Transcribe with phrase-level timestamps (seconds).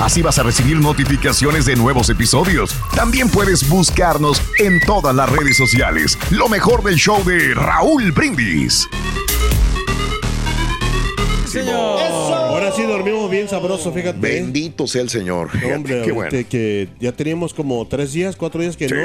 [0.00, 2.74] Así vas a recibir notificaciones de nuevos episodios.
[2.96, 6.18] También puedes buscarnos en todas las redes sociales.
[6.30, 8.88] Lo mejor del show de Raúl Brindis.
[11.46, 12.00] Señor.
[12.00, 14.18] Ahora sí dormimos bien sabroso, fíjate.
[14.18, 15.50] Bendito sea el Señor.
[15.60, 16.30] No, hombre, qué bueno.
[16.48, 19.00] que ya teníamos como tres días, cuatro días que Sí, no,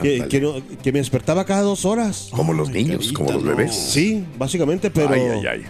[0.00, 0.28] que, ándale.
[0.28, 2.28] que no- que me despertaba cada dos horas.
[2.30, 3.74] Como los niños, como los bebés.
[3.74, 5.62] Sí, básicamente, pero Ay, ay, ay.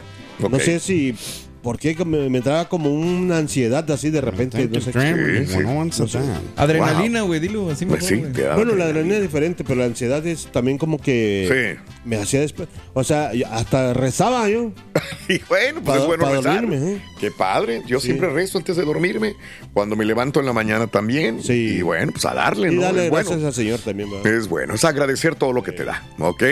[0.49, 1.15] no sé si
[1.63, 5.45] por qué que me, me entraba como una ansiedad así de repente, no sé qué.
[5.47, 5.59] Sí, sí.
[5.65, 6.19] No sé.
[6.57, 10.27] Adrenalina, güey, dilo así Pues mejor, sí, Bueno, la adrenalina es diferente, pero la ansiedad
[10.27, 14.73] es también como que me hacía despe- O sea, hasta rezaba yo.
[15.29, 16.61] Y bueno, pues Pa- es bueno pa rezar.
[16.63, 17.03] dormirme, ¿eh?
[17.21, 17.83] Qué padre.
[17.87, 18.07] Yo Sí.
[18.07, 19.35] siempre rezo antes de dormirme.
[19.73, 21.39] Cuando me levanto en la mañana también.
[21.49, 22.83] Y bueno, pues a darle, Y ¿no?
[22.83, 23.29] dale es bueno.
[23.29, 24.11] gracias al Señor también.
[24.11, 24.27] ¿verdad?
[24.35, 26.43] Es bueno, es agradecer todo lo que te da, ¿ok?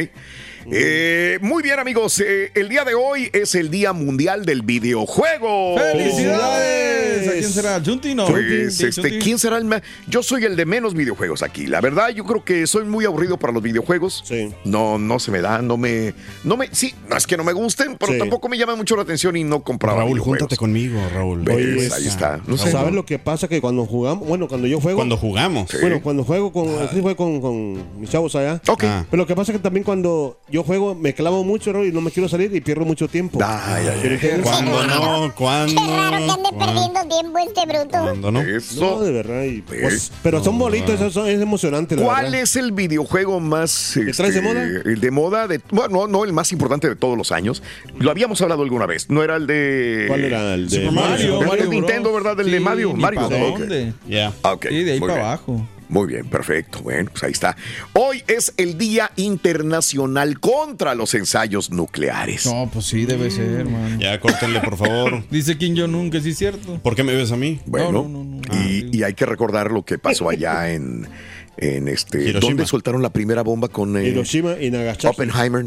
[0.70, 2.20] Eh, muy bien, amigos.
[2.20, 5.77] eh, el día de hoy es el Día Mundial del Videojuego.
[5.78, 7.28] ¡Felicidades!
[7.28, 7.83] ¿A quién será?
[7.84, 8.14] ¿Junti?
[8.14, 8.27] No.
[8.27, 9.19] Pues, Sí, este, Junti.
[9.19, 9.83] ¿quién será el más?
[10.08, 11.66] Yo soy el de menos videojuegos aquí.
[11.66, 14.25] La verdad, yo creo que soy muy aburrido para los videojuegos.
[14.64, 16.12] No, no se me da, no me,
[16.44, 18.19] no me, sí, no es que no me gusten, pero Sí.
[18.19, 21.42] tampoco me llama mucho la atención y no compraba Raúl, júntate conmigo, Raúl.
[21.42, 21.92] ¿Ves?
[21.92, 22.41] Ahí está.
[22.47, 22.70] No sé.
[22.70, 23.48] ¿Sabes lo que pasa?
[23.48, 24.97] Que cuando jugamos, bueno, cuando yo juego.
[24.98, 25.70] Cuando jugamos.
[25.80, 28.60] Bueno, cuando juego con, sí, juego con, con mis chavos allá.
[28.69, 28.84] Ok.
[28.84, 29.06] Ah.
[29.10, 31.84] Pero lo que pasa es que también cuando yo juego me clavo mucho ¿no?
[31.84, 33.38] y no me quiero salir y pierdo mucho tiempo.
[33.42, 34.42] Ay, ay, ¿Sí me entiendes?
[34.42, 35.74] Cuando no, cuando.
[35.80, 37.98] Qué raro que ande perdiendo tiempo este bruto.
[38.02, 38.40] Cuando no.
[38.40, 38.80] Eso.
[38.80, 39.42] No, de verdad.
[39.44, 41.97] y, pues, pero son bolitos, eso son- es emocionante.
[41.97, 42.41] la ¿Cuál verdad.
[42.41, 44.62] es el videojuego más este, traes de moda?
[44.62, 47.62] El de moda de bueno, no, no el más importante de todos los años.
[47.98, 49.08] Lo habíamos hablado alguna vez.
[49.10, 50.54] No era el de ¿Cuál era?
[50.54, 52.12] El de Super Mario, Era el Mario de Nintendo.
[52.12, 52.41] ¿verdad?
[52.41, 52.92] El de Sí, Mario.
[52.94, 53.20] ni Mario.
[53.20, 53.58] pa' ok.
[53.58, 53.92] dónde.
[54.08, 54.32] Ya.
[54.42, 55.26] Ah, ok, Sí, de ahí para bien.
[55.26, 55.66] abajo.
[55.88, 56.81] Muy bien, perfecto.
[56.82, 57.56] Bueno, pues ahí está.
[57.94, 62.44] Hoy es el Día Internacional contra los Ensayos Nucleares.
[62.47, 63.98] No, pues sí, debe ser, man.
[63.98, 65.25] Ya, córtenle, por favor.
[65.31, 66.78] Dice Kim Jong-un que sí es cierto.
[66.82, 67.60] ¿Por qué me ves a mí?
[67.66, 68.65] Bueno, No, no, no, no.
[68.69, 71.09] Y, y hay que recordar lo que pasó allá en,
[71.56, 72.19] en este.
[72.22, 72.41] Hiroshima.
[72.41, 75.06] ¿Dónde soltaron la primera bomba con eh, Hiroshima y Nagasaki.
[75.06, 75.65] Oppenheimer?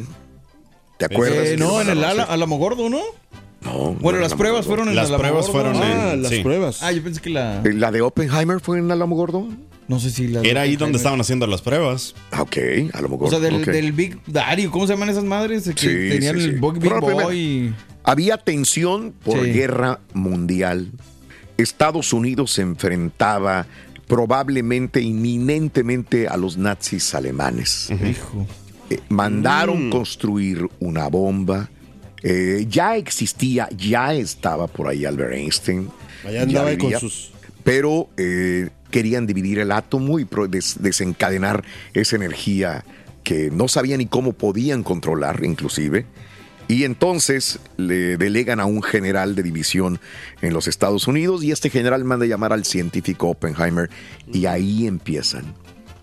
[0.98, 1.48] ¿Te acuerdas?
[1.48, 3.02] Eh, no, en el ala ala- Álamo Gordo, ¿no?
[3.62, 5.72] No, Bueno, no las pruebas fueron en Las el Álamo pruebas Gordo.
[5.74, 6.42] fueron en- Ah, las sí.
[6.44, 6.84] pruebas.
[6.84, 7.62] Ah, yo pensé que la...
[7.64, 9.48] ¿La de Oppenheimer fue en Álamo Gordo?
[9.88, 10.42] No sé si la...
[10.42, 12.16] Era ahí donde estaban haciendo las pruebas.
[12.31, 12.58] Ah, Ok,
[12.94, 13.31] Álamo O Gordo.
[13.31, 13.66] sea, del, ok.
[13.68, 15.64] del Big Daddy, ¿cómo se llaman esas madres?
[15.64, 16.59] Que Sí, tenían sí, el sí.
[16.59, 17.74] Big, Big Boy y...
[18.03, 19.52] Había tensión por Sí.
[19.52, 20.92] guerra mundial.
[21.58, 23.68] Estados Unidos se enfrentaba
[24.08, 27.90] probablemente, inminentemente a los nazis alemanes.
[27.92, 28.48] Hijo.
[28.90, 29.92] Eh, mandaron Mm.
[29.92, 31.69] construir una bomba.
[32.24, 35.90] Eh, ya existía, ya estaba por ahí Albert Einstein.
[36.24, 37.31] Allá ya andaba ahí con vivía, sus.
[37.63, 40.28] Pero eh, querían dividir el átomo y
[40.79, 41.63] desencadenar
[41.94, 42.85] esa energía
[43.24, 46.06] que no sabían ni cómo podían controlar, inclusive.
[46.68, 50.00] Y entonces le delegan a un general de división
[50.41, 53.90] en los Estados Unidos y este general manda llamar al científico Oppenheimer
[54.31, 55.53] y ahí empiezan.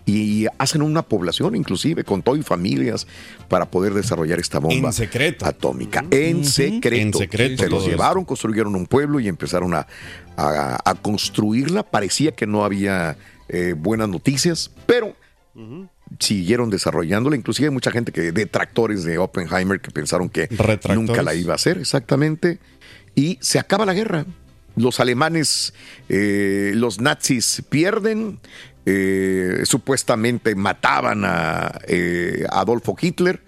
[0.09, 3.05] Y hacen una población inclusive con todo y familias
[3.47, 5.45] para poder desarrollar esta bomba En secreto.
[5.45, 6.03] atómica.
[6.09, 6.95] En secreto.
[6.95, 9.85] En secreto Se los llevaron, construyeron un pueblo y empezaron a,
[10.37, 11.83] a- a construirla.
[11.83, 13.17] Parecía que no había
[13.49, 15.15] eh, buenas noticias, pero
[16.19, 17.35] siguieron desarrollándola.
[17.35, 20.47] Inclusive hay mucha gente que detractores de Oppenheimer que pensaron que
[20.95, 22.59] nunca la iba a hacer, exactamente.
[23.15, 24.25] Y se acaba la guerra.
[24.75, 25.73] Los alemanes,
[26.07, 28.39] eh, los nazis pierden.
[28.91, 33.39] Eh, supuestamente mataban a eh, Adolfo Hitler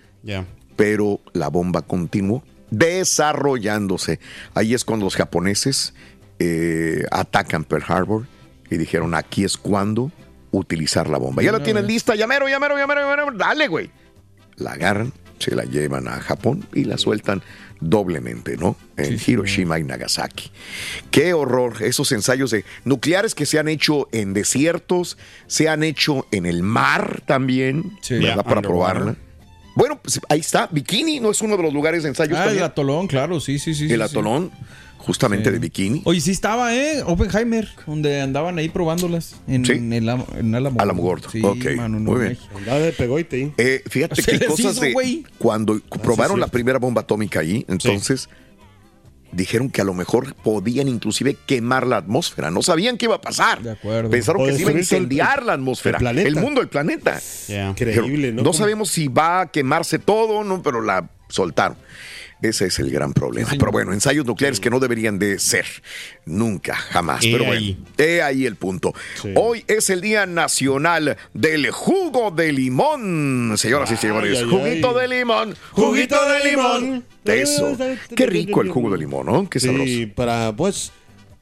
[0.76, 4.20] pero la bomba continuó desarrollándose.
[4.54, 5.96] Ahí es cuando los japoneses
[6.38, 8.28] eh, atacan Pearl Harbor
[8.70, 10.12] y dijeron, aquí es cuando
[10.52, 11.42] utilizar la bomba.
[11.42, 13.90] Ya la tienen lista, llamero, llamero, llamero, llamero, dale, güey.
[14.58, 17.42] La agarran, se la llevan a Japón y la sueltan
[17.82, 18.78] doblemente, ¿no?
[18.96, 20.52] En Hiroshima y Nagasaki.
[21.10, 25.18] Qué horror, esos ensayos de nucleares que se han hecho en desiertos,
[25.48, 28.20] se han hecho en el mar también, Sí.
[28.20, 28.46] ¿verdad?
[28.46, 29.16] Para probarla.
[29.76, 30.68] Bueno, pues ahí está.
[30.72, 33.74] Bikini no es uno de los lugares de ensayos Ah, el atolón, claro, sí, sí,
[33.74, 33.86] sí.
[33.92, 34.52] el sí.
[35.02, 35.54] Justamente Sí.
[35.54, 36.02] de bikini.
[36.06, 37.04] Oye, sí estaba, ¿eh?
[37.06, 39.36] Oppenheimer, donde andaban ahí probándolas.
[39.48, 39.74] En, Sí.
[39.74, 40.56] en el, en.
[40.56, 41.30] Álamo Gordo.
[41.30, 42.38] Sí, Ok, mano, muy no, bien.
[42.66, 43.54] De pegoite.
[43.58, 45.26] Eh, fíjate que cosas hizo, de güey.
[45.38, 48.30] cuando probaron la primera bomba atómica ahí, entonces
[49.34, 52.52] dijeron que a lo mejor podían inclusive quemar la atmósfera.
[52.52, 53.62] No sabían qué iba a pasar.
[53.62, 54.10] De acuerdo.
[54.10, 56.42] Pensaron O que se iba a el- incendiar la atmósfera, el planeta.
[56.42, 57.20] mundo, el planeta.
[57.48, 57.70] Yeah.
[57.70, 58.44] Increíble, ¿no?
[58.44, 61.78] No sabemos si va a quemarse todo, no, pero la soltaron.
[62.42, 63.50] Ese es el gran problema.
[63.52, 65.66] Pero bueno, ensayos nucleares que no deberían de ser.
[66.26, 67.24] Nunca, jamás.
[67.24, 67.78] He Pero bueno, ahí.
[67.98, 68.94] he ahí el punto.
[69.36, 73.54] Hoy es el Día Nacional del Jugo de Limón.
[73.58, 75.02] Señoras y señores, ay, juguito ay.
[75.10, 77.06] de limón, juguito de limón.
[77.26, 77.78] Eso.
[78.16, 79.50] Qué rico el jugo de limón, ¿no?
[79.50, 79.86] Qué sabroso.
[79.86, 80.92] Sí, para, pues,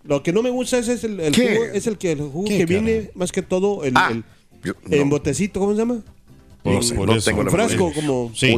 [0.04, 2.58] lo que no me gusta es, es el, jugo, es el que, el jugo ¿Qué,
[2.60, 4.24] que viene, más que todo, el, Ah, el-
[4.64, 6.02] yo- en botecito, ¿cómo se llama?
[6.64, 7.30] No sé, Por no eso.
[7.30, 8.32] tengo la frasco, como...
[8.36, 8.56] Sí.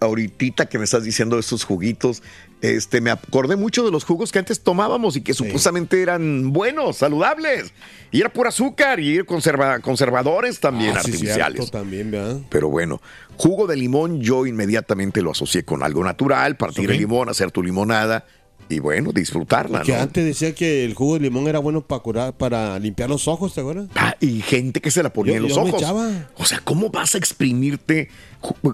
[0.00, 2.22] Ahorita que me estás diciendo estos juguitos,
[2.60, 6.96] este, me acordé mucho de los jugos que antes tomábamos y que supuestamente eran buenos,
[6.98, 7.72] saludables.
[8.10, 11.70] Y era pura azúcar y conserva- conservadores también Ah, artificiales.
[11.70, 12.38] también, ¿verdad?
[12.50, 13.00] Pero bueno,
[13.36, 17.62] jugo de limón yo inmediatamente lo asocié con algo natural, partir el limón, hacer tu
[17.62, 18.26] limonada
[18.68, 20.00] y bueno, disfrutarla, Que ¿no?
[20.00, 23.54] antes decía que el jugo de limón era bueno para curar, para limpiar los ojos,
[23.54, 23.88] ¿te acuerdas?
[23.94, 25.82] Ah, y gente que se la ponía Yo- en los yo me ojos.
[25.82, 26.28] echaba.
[26.36, 28.08] O sea, ¿cómo vas a exprimirte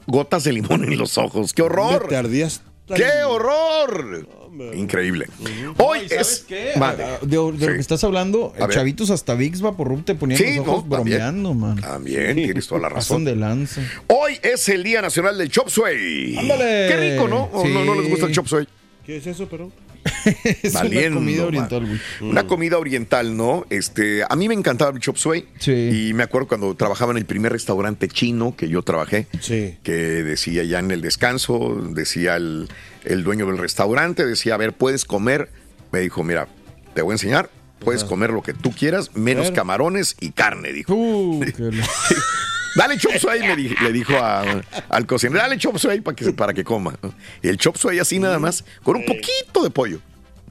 [0.07, 1.53] gotas de limón en los ojos?
[1.53, 2.07] ¡Qué horror!
[2.09, 2.63] Te ardías.
[2.95, 4.29] ¡Qué horror!
[4.75, 5.27] Increíble.
[5.79, 6.45] Hoy Ay, ¿sabes es.
[6.47, 6.73] qué?
[6.79, 7.03] Mande.
[7.03, 8.77] Ah, De, lo que estás hablando, A ver.
[8.77, 11.19] chavitos hasta Vicks Vaporrup te ponían Sí, los no, ojos también.
[11.19, 11.81] bromeando, man.
[11.81, 13.25] También, tienes toda la razón.
[13.25, 13.81] de lanza.
[14.07, 16.37] Hoy es el Día Nacional del Chop Suey.
[16.37, 16.87] ¡Ándale!
[16.89, 17.49] Qué rico, ¿no?
[17.53, 17.73] ¿O Sí.
[17.73, 18.69] no, no les gusta el chop suey?
[19.05, 19.73] ¿Qué es eso, pero?
[20.63, 22.31] es Valiendo, una comida oriental, güey.
[22.31, 23.67] Una comida oriental, ¿no?
[23.71, 25.47] Este, a mí me encantaba el chop suey.
[25.59, 26.09] Sí.
[26.09, 29.77] Y me acuerdo cuando trabajaba en el primer restaurante chino que yo trabajé, Sí.
[29.83, 32.69] que decía ya en el descanso, decía el,
[33.05, 35.49] el dueño del restaurante, decía, a ver, puedes comer.
[35.93, 36.49] Me dijo, mira,
[36.95, 40.95] te voy a enseñar, puedes comer lo que tú quieras, menos camarones y carne, dijo.
[40.95, 41.45] Uh,
[42.77, 46.33] Dale chop suey, me di- le dijo a- al cocinero, dale chop suey para que,
[46.33, 46.97] para que coma.
[47.43, 50.01] Y el chop suey así nada más, con un poquito de pollo.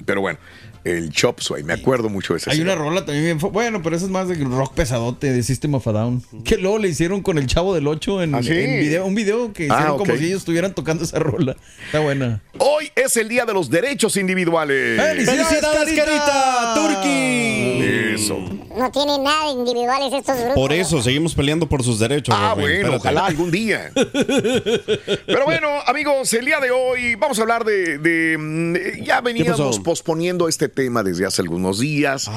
[0.05, 0.39] Pero bueno,
[0.83, 2.51] el chop suey, me acuerdo mucho de ese.
[2.51, 3.51] Hay una rola también bien.
[3.53, 6.23] Bueno, pero eso es más de rock pesadote de System of a Down.
[6.43, 8.49] Que luego le hicieron con el chavo del 8 en, ¿Ah, sí?
[8.51, 9.05] en video.
[9.05, 10.19] Un video que Ah, hicieron como ok.
[10.19, 11.55] si ellos estuvieran tocando esa rola.
[11.85, 12.41] Está buena.
[12.57, 14.99] Hoy es el Día de los Derechos Individuales.
[14.99, 16.73] ¡Felicidades, Carita!
[16.75, 18.02] ¡Turqui!
[18.13, 18.39] Eso.
[18.77, 20.55] No tienen nada individuales estos grupos.
[20.55, 22.35] Por eso seguimos peleando por sus derechos.
[22.37, 22.95] Ah, bueno, Espérate.
[22.97, 23.91] ojalá algún día.
[23.93, 27.97] Pero bueno, amigos, el día de hoy vamos a hablar de.
[27.97, 32.29] de, mm, ya veníamos posponiendo este tema desde hace algunos días.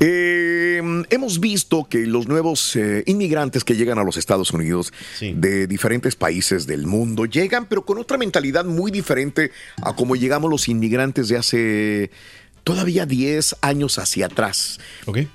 [0.00, 0.80] Eh,
[1.10, 5.32] hemos visto que los nuevos eh, inmigrantes que llegan a los Estados Unidos Sí.
[5.36, 9.50] de diferentes países del mundo llegan, pero con otra mentalidad muy diferente
[9.82, 12.10] a como llegamos los inmigrantes de hace
[12.66, 14.80] todavía 10 años hacia atrás.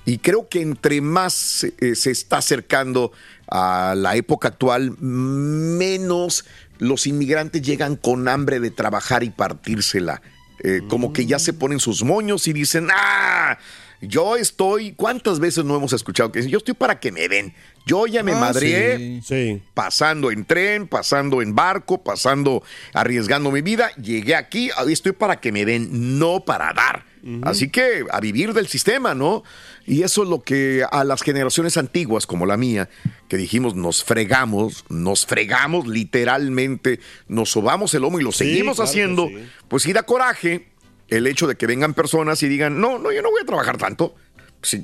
[0.06, 3.14] Y creo que entre más eh, se está acercando
[3.48, 6.44] a la época actual, menos
[6.78, 10.22] los inmigrantes llegan con hambre de trabajar y partírsela.
[10.60, 13.58] Eh, Como que ya se ponen sus moños y dicen, ah,
[14.02, 17.54] yo estoy, ¿cuántas veces no hemos escuchado que dicen, yo estoy para que me den?
[17.86, 19.22] Yo ya me Ah, madreé sí.
[19.24, 19.64] Sí.
[19.74, 22.62] pasando en tren, pasando en barco, pasando,
[22.94, 27.11] arriesgando mi vida, llegué aquí, estoy para que me den, no para dar.
[27.44, 29.44] Así que a vivir del sistema, ¿no?
[29.86, 32.90] Y eso es lo que a las generaciones antiguas como la mía,
[33.28, 38.78] que dijimos nos fregamos, nos fregamos literalmente, nos sobamos el lomo y lo Sí, seguimos
[38.78, 39.38] claro haciendo, sí.
[39.68, 40.68] pues sí da coraje
[41.10, 43.78] el hecho de que vengan personas y digan, no, no, yo no voy a trabajar
[43.78, 44.16] tanto.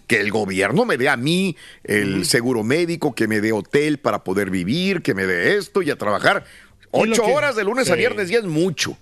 [0.08, 4.24] Que el gobierno me dé a mí el seguro médico, que me dé hotel para
[4.24, 6.46] poder vivir, que me dé esto y a trabajar.
[6.90, 8.98] Ocho que- horas de lunes a viernes ya es mucho.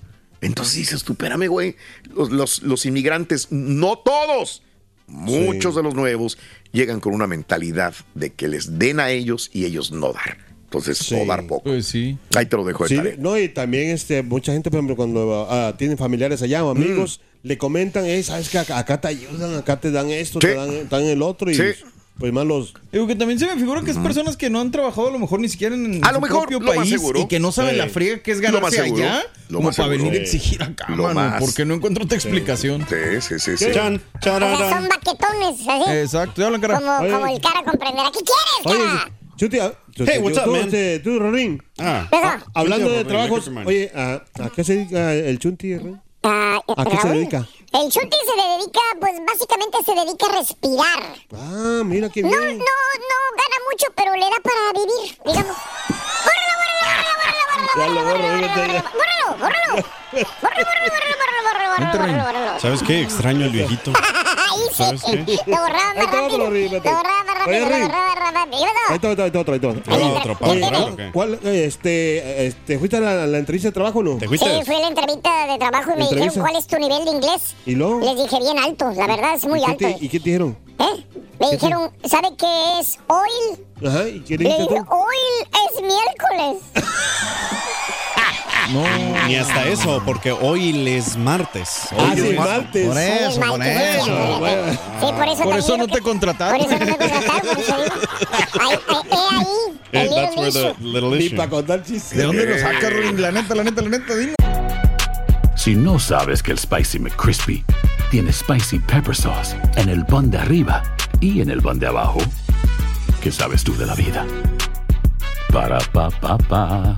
[0.45, 1.75] Entonces dices tú, espérame, güey.
[2.15, 4.61] Los, los- los inmigrantes, no todos,
[5.07, 5.77] muchos Sí.
[5.77, 6.37] de los nuevos,
[6.71, 10.37] llegan con una mentalidad de que les den a ellos y ellos no dar.
[10.65, 11.15] Entonces, Sí.
[11.15, 11.63] o dar poco.
[11.63, 12.17] Pues sí.
[12.35, 13.15] Ahí te lo dejo de Sí, tarea.
[13.17, 17.21] no, y también este, mucha gente, por ejemplo, cuando ah, tienen familiares allá o amigos,
[17.43, 20.47] le comentan, "Ey, sabes que acá, acá te ayudan, acá te dan esto, Sí.
[20.47, 21.61] te dan, te dan el otro, y Sí.
[22.17, 22.73] Pues más los...
[22.91, 25.19] Digo que también se me figura que es personas que no han trabajado a lo
[25.19, 27.19] mejor ni siquiera en A lo su mejor, propio lo más país seguro.
[27.21, 27.77] y que no saben Sí.
[27.77, 29.03] la friega que es Lo más ganarse seguro.
[29.03, 30.03] allá Lo como más para seguro.
[30.05, 31.39] venir a exigir acá, Lo mano, más.
[31.41, 32.85] porque no encuentro otra explicación.
[32.89, 33.65] Sí, sí, sí, sí.
[33.73, 34.87] Chan, O sea, son chararán.
[34.89, 35.91] baquetones, así.
[35.91, 36.79] Exacto, ya hablan cara.
[36.79, 37.11] Como, Oye.
[37.11, 38.11] como el cara comprenderá.
[38.11, 39.11] ¿Qué quieres, cara?
[39.37, 40.65] Chuti, ah, Chuti, Hey, what's tú, up, man?
[40.65, 42.45] este, tú, Rorín, Ah, Eso.
[42.53, 43.67] hablando Chuti, de Rorín, trabajos, Man.
[43.67, 46.01] oye, ¿a, a qué se dedica el Chunti, Rorín?
[46.23, 47.47] Ah, ¿A qué se Raúl, dedica?
[47.73, 51.15] El Chuti se dedica, pues básicamente se dedica a respirar.
[51.33, 52.57] Ah, mira qué No, no, bien.
[52.57, 55.57] no gana mucho, pero le da para vivir, digamos.
[57.75, 59.85] ¡Bórralo, bórralo, bórralo, bórralo, bórralo, bórralo!
[60.41, 60.91] ¡Bórralo, bórralo, bórralo, bórralo, bórralo, Vente, bórralo, Rin.
[60.91, 61.24] bórralo, bórralo!
[62.59, 63.01] ¿Sabes qué?
[63.01, 63.91] Extraño al viejito.
[64.51, 64.75] Ahí sí.
[64.75, 65.39] ¿Sabes qué?
[65.47, 66.37] Lo borraba más rápido.
[66.37, 67.59] Lo borraba más rápido.
[67.59, 68.59] Lo borraba más rápido.
[68.59, 69.83] ¿Qué Ahí está, ahí está, ahí está otro, ahí está otro.
[69.87, 71.11] Ah, otro, pa' Oye, otro, ¿qué ok.
[71.13, 74.13] ¿Cuál, eh, este, este, fuiste a la, la entrevista de trabajo o no?
[74.17, 74.65] ¿Te Sí, fuiste?
[74.65, 77.55] fui a la entrevista de trabajo y me dijeron cuál es tu nivel de inglés.
[77.65, 77.99] ¿Y luego?
[78.01, 79.87] Les dije bien alto, la verdad es muy ¿Y qué alto.
[80.05, 80.57] ¿Y qué te dijeron?
[80.79, 81.05] ¿Eh?
[81.39, 83.65] Me dijeron, ¿sabe qué es oil?
[83.85, 86.63] Ajá, ¿y qué le dije, oil es miércoles.
[89.27, 91.87] Ni hasta eso, porque hoy es martes.
[91.91, 92.37] Hoy Ah, es sí, martes.
[92.37, 92.87] martes.
[92.87, 93.95] Por Hoy es eso, por martes.
[93.95, 94.39] eso.
[94.39, 94.71] bueno.
[94.71, 96.57] Sí, por eso, Por eso no que- te contrataron.
[96.57, 97.95] Por eso no me contrataron, por eso digo.
[98.59, 99.01] Ahí, ahí,
[99.91, 100.75] he ahí, Eh, el that's little where the issue.
[100.93, 101.37] little Ni issue.
[101.37, 102.17] para contar chistes.
[102.17, 103.15] ¿De dónde lo sacas, Rolling?
[103.21, 104.33] La neta, la neta, la neta, dime.
[105.55, 107.63] Si no sabes que el Spicy McCrispy
[108.11, 110.83] tiene Spicy Pepper Sauce en el pan de arriba
[111.21, 112.19] y en el pan de abajo,
[113.21, 114.25] ¿qué sabes tú de la vida?
[115.51, 116.97] Para, pa, pa, pa.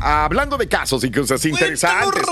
[0.00, 2.22] Hablando de casos y cosas interesantes.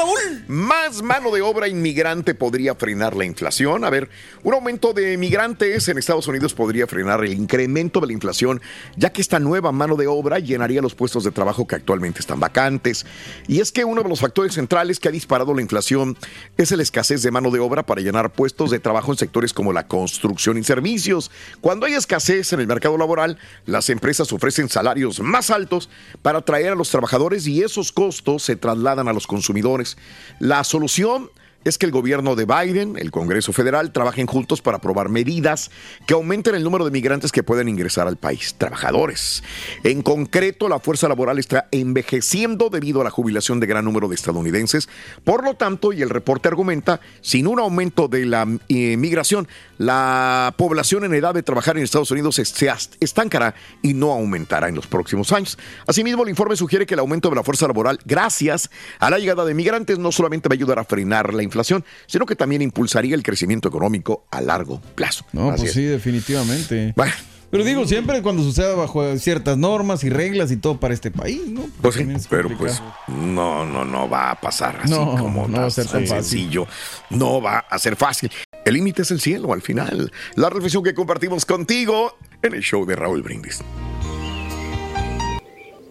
[0.47, 3.85] Más mano de obra inmigrante podría frenar la inflación.
[3.85, 4.09] A ver,
[4.45, 8.63] un aumento de migrantes en Estados Unidos podría frenar el incremento de la inflación,
[8.97, 12.39] ya que esta nueva mano de obra llenaría los puestos de trabajo que actualmente están
[12.39, 13.05] vacantes.
[13.49, 16.17] Y es que uno de los factores centrales que ha disparado la inflación
[16.57, 19.73] es la escasez de mano de obra para llenar puestos de trabajo en sectores como
[19.73, 21.33] la construcción y servicios.
[21.61, 25.89] Cuando hay escasez en el mercado laboral, las empresas ofrecen salarios más altos
[26.23, 29.97] para atraer a los trabajadores y esos costos se trasladan a los consumidores.
[30.39, 31.31] La solución
[31.69, 35.71] es que el gobierno de Biden, el Congreso Federal, trabajen juntos para aprobar medidas
[36.07, 39.43] que aumenten el número de migrantes que pueden ingresar al país, trabajadores.
[39.83, 44.15] En concreto, la fuerza laboral está envejeciendo debido a la jubilación de gran número de
[44.15, 44.89] estadounidenses.
[45.25, 50.55] Por lo tanto, y el reporte argumenta, sin un aumento de la eh, migración, la
[50.57, 52.43] población en edad de trabajar en Estados Unidos se
[53.01, 55.59] estancará y no aumentará en los próximos años.
[55.87, 58.71] Asimismo, el informe sugiere que el aumento de la fuerza laboral, gracias
[59.01, 62.27] a la llegada de migrantes, no solamente va a ayudar a frenar la inflación, sino
[62.27, 65.25] que también impulsaría el crecimiento económico a largo plazo.
[65.33, 65.75] No, Así pues es.
[65.75, 66.93] sí, definitivamente.
[66.97, 67.13] Bueno,
[67.51, 71.43] Pero digo, siempre cuando suceda bajo ciertas normas y reglas y todo para este país,
[71.49, 71.63] ¿no?
[71.81, 75.67] pues sí, pero pues no, no, no va a pasar así No, como no va
[75.67, 76.51] a ser tan fácil.
[77.11, 78.31] No va a ser fácil.
[78.65, 80.11] El límite es el cielo al final.
[80.35, 83.61] La reflexión que compartimos contigo en el show de Raúl Brindis.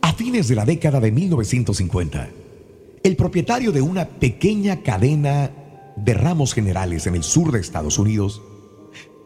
[0.02, 2.28] A fines de la década de 1950,
[3.06, 5.52] el propietario de una pequeña cadena
[5.96, 8.42] de ramos generales en el sur de Estados Unidos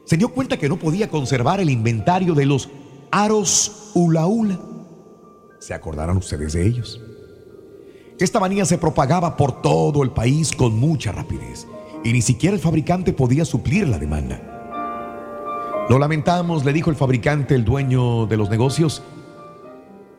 [0.03, 2.67] se dio cuenta que no podía conservar el inventario de los
[3.09, 4.59] aros hula hula.
[5.59, 6.99] ¿Se acordarán ustedes de ellos?
[8.19, 11.65] Esta manía se propagaba por todo el país con mucha rapidez
[12.03, 15.85] y ni siquiera el fabricante podía suplir la demanda.
[15.89, 19.03] Lo lamentamos, le dijo el fabricante, el dueño de los negocios.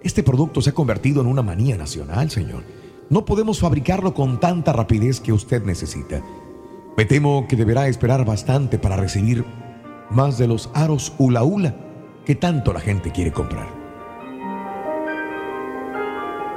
[0.03, 2.80] Este producto se ha convertido en una manía nacional, señor.
[3.11, 6.23] No podemos fabricarlo con tanta rapidez que usted necesita.
[6.97, 9.45] Me temo que deberá esperar bastante para recibir
[10.11, 11.75] más de los aros hula hula
[12.25, 13.69] que tanto la gente quiere comprar.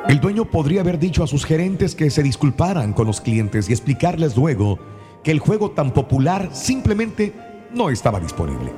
[0.07, 3.73] El dueño podría haber dicho a sus gerentes que se disculparan con los clientes y
[3.73, 4.77] explicarles luego
[5.23, 7.33] que el juego tan popular simplemente
[7.73, 8.71] no estaba disponible.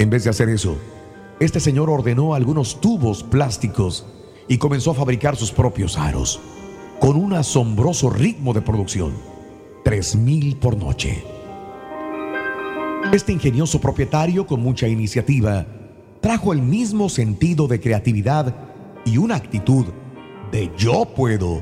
[0.00, 0.76] En vez de hacer eso,
[1.38, 4.04] este señor ordenó algunos tubos plásticos
[4.48, 6.40] y comenzó a fabricar sus propios aros,
[7.02, 9.12] con un asombroso ritmo de producción,
[9.84, 11.24] 3.000 por noche.
[13.12, 15.66] Este ingenioso propietario, con mucha iniciativa,
[16.20, 18.54] trajo el mismo sentido de creatividad
[19.04, 19.86] y una actitud
[20.52, 21.60] de yo puedo,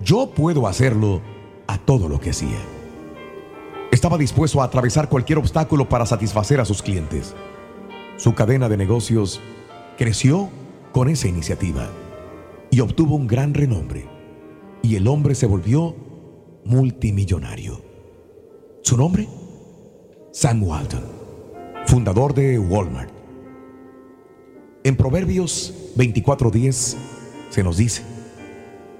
[0.00, 1.22] yo puedo hacerlo
[1.66, 2.60] a todo lo que hacía.
[3.90, 7.34] Estaba dispuesto a atravesar cualquier obstáculo para satisfacer a sus clientes.
[8.16, 9.40] Su cadena de negocios
[9.98, 10.50] creció
[10.92, 11.88] con esa iniciativa
[12.70, 14.11] y obtuvo un gran renombre.
[14.82, 15.94] Y el hombre se volvió
[16.64, 17.80] multimillonario.
[18.82, 19.28] ¿Su nombre?
[20.32, 21.04] Sam Walton,
[21.86, 23.12] fundador de Walmart.
[24.84, 26.96] En Proverbios 24:10
[27.50, 28.02] se nos dice,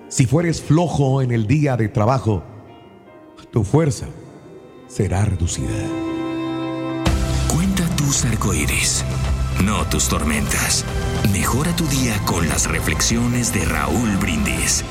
[0.09, 2.45] si fueres flojo en el día de trabajo,
[3.51, 4.07] tu fuerza
[4.87, 5.69] será reducida.
[7.53, 9.05] Cuenta tus arcoíris,
[9.65, 10.85] no tus tormentas.
[11.33, 14.85] Mejora tu día con las reflexiones de Raúl Brindis.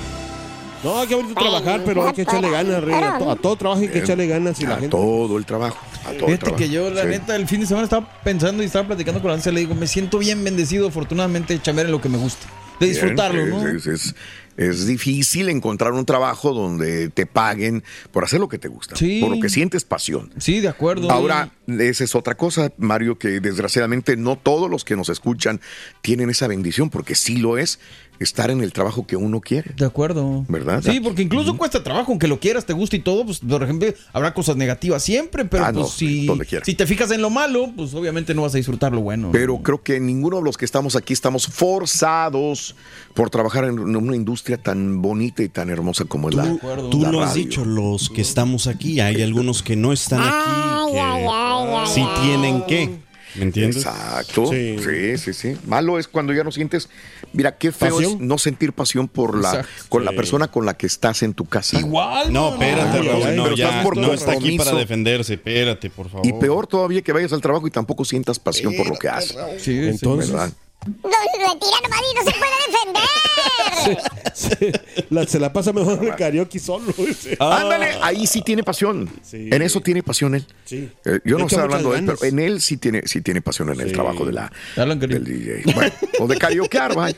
[0.83, 2.95] No, hay que abrir trabajar, pero hay que echarle ganas, Rey.
[2.95, 4.89] A, to- a todo trabajo hay que echarle ganas y la A gente.
[4.89, 5.77] todo el trabajo.
[6.01, 6.55] A todo el Fíjate trabajo.
[6.57, 7.07] que yo, la Sí.
[7.09, 9.87] neta, el fin de semana estaba pensando y estaba platicando con la le digo, me
[9.87, 12.47] siento bien bendecido, afortunadamente, de chambear en lo que me gusta.
[12.79, 13.67] De disfrutarlo, Bien, ¿no?
[13.67, 14.15] es- es-
[14.57, 19.21] Es difícil encontrar un trabajo donde te paguen por hacer lo que te gusta, Sí.
[19.21, 20.29] por lo que sientes pasión.
[20.39, 21.09] Sí, de acuerdo.
[21.09, 25.61] Ahora, esa es otra cosa, Mario, que desgraciadamente no todos los que nos escuchan
[26.01, 27.79] tienen esa bendición, porque sí lo es
[28.19, 29.73] estar en el trabajo que uno quiere.
[29.75, 30.45] De acuerdo.
[30.47, 30.83] ¿Verdad?
[30.83, 33.91] Sí, porque incluso cuesta trabajo, aunque lo quieras, te guste y todo, pues por ejemplo,
[34.13, 36.29] habrá cosas negativas siempre, pero Ah, pues no, si,
[36.63, 39.29] si te fijas en lo malo, pues obviamente no vas a disfrutar lo bueno.
[39.31, 42.75] Pero creo que ninguno de los que estamos aquí estamos forzados
[43.15, 46.57] por trabajar en una industria tan bonita y tan hermosa como es la
[46.91, 50.91] Tú la lo has dicho, los que estamos aquí, hay algunos que no están aquí,
[50.93, 51.25] que ay,
[51.63, 52.21] ay, ay.
[52.23, 53.11] tienen que.
[53.35, 53.85] ¿Me entiendes?
[53.85, 54.47] Exacto.
[54.47, 54.77] Sí.
[54.79, 55.17] Sí.
[55.17, 56.89] sí, sí, Malo es cuando ya no sientes.
[57.31, 58.13] Mira, qué feo Pasión.
[58.13, 59.71] es no sentir pasión por la Exacto.
[59.87, 61.79] con la persona con la que estás en tu casa.
[61.79, 62.33] Igual.
[62.33, 62.99] No, espérate,
[63.35, 66.27] no, ya estás por no está aquí para defenderse, espérate, por favor.
[66.27, 69.37] Y peor todavía que vayas al trabajo y tampoco sientas pasión por lo que haces.
[69.59, 69.87] Sí, sí.
[69.87, 70.51] Entonces, ¿Verdad?
[70.85, 74.11] No, mentira, nomás y no se puede defender.
[74.33, 76.91] sí, la- se la pasa mejor en el karaoke solo.
[76.97, 77.37] dice.
[77.39, 79.07] Ándale, ahí sí tiene pasión.
[79.21, 79.47] Sí.
[79.51, 80.45] En eso tiene pasión él.
[80.65, 80.89] Sí.
[81.05, 83.41] Eh, yo no Le estoy hablando de él, pero en él sí tiene, sí tiene
[83.41, 85.61] pasión en el trabajo de la, del DJ.
[85.73, 87.17] Bueno, o de karaokear, vaya.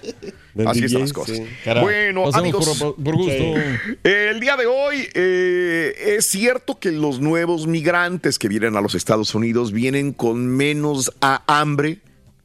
[0.53, 1.39] Del Así DJ, están las cosas.
[1.81, 2.77] Bueno, amigos.
[2.77, 3.43] por, por gusto.
[4.03, 8.93] El día de hoy eh, es cierto que los nuevos migrantes que vienen a los
[8.93, 11.99] Estados Unidos vienen con menos a hambre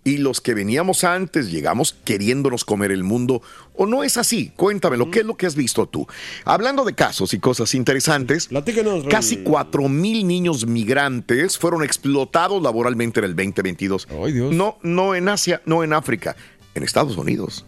[0.04, 3.42] y los que veníamos antes llegamos queriéndonos comer el mundo.
[3.74, 4.52] ¿O no es así?
[4.56, 6.06] Cuéntamelo, ¿qué es lo que has visto tú?
[6.44, 13.20] Hablando de casos y cosas interesantes, Platícanos, casi 4 mil niños migrantes fueron explotados laboralmente
[13.20, 14.08] en el 2022.
[14.24, 14.54] Ay, Dios.
[14.54, 16.36] No, no en Asia, no en África,
[16.74, 17.66] en Estados Unidos.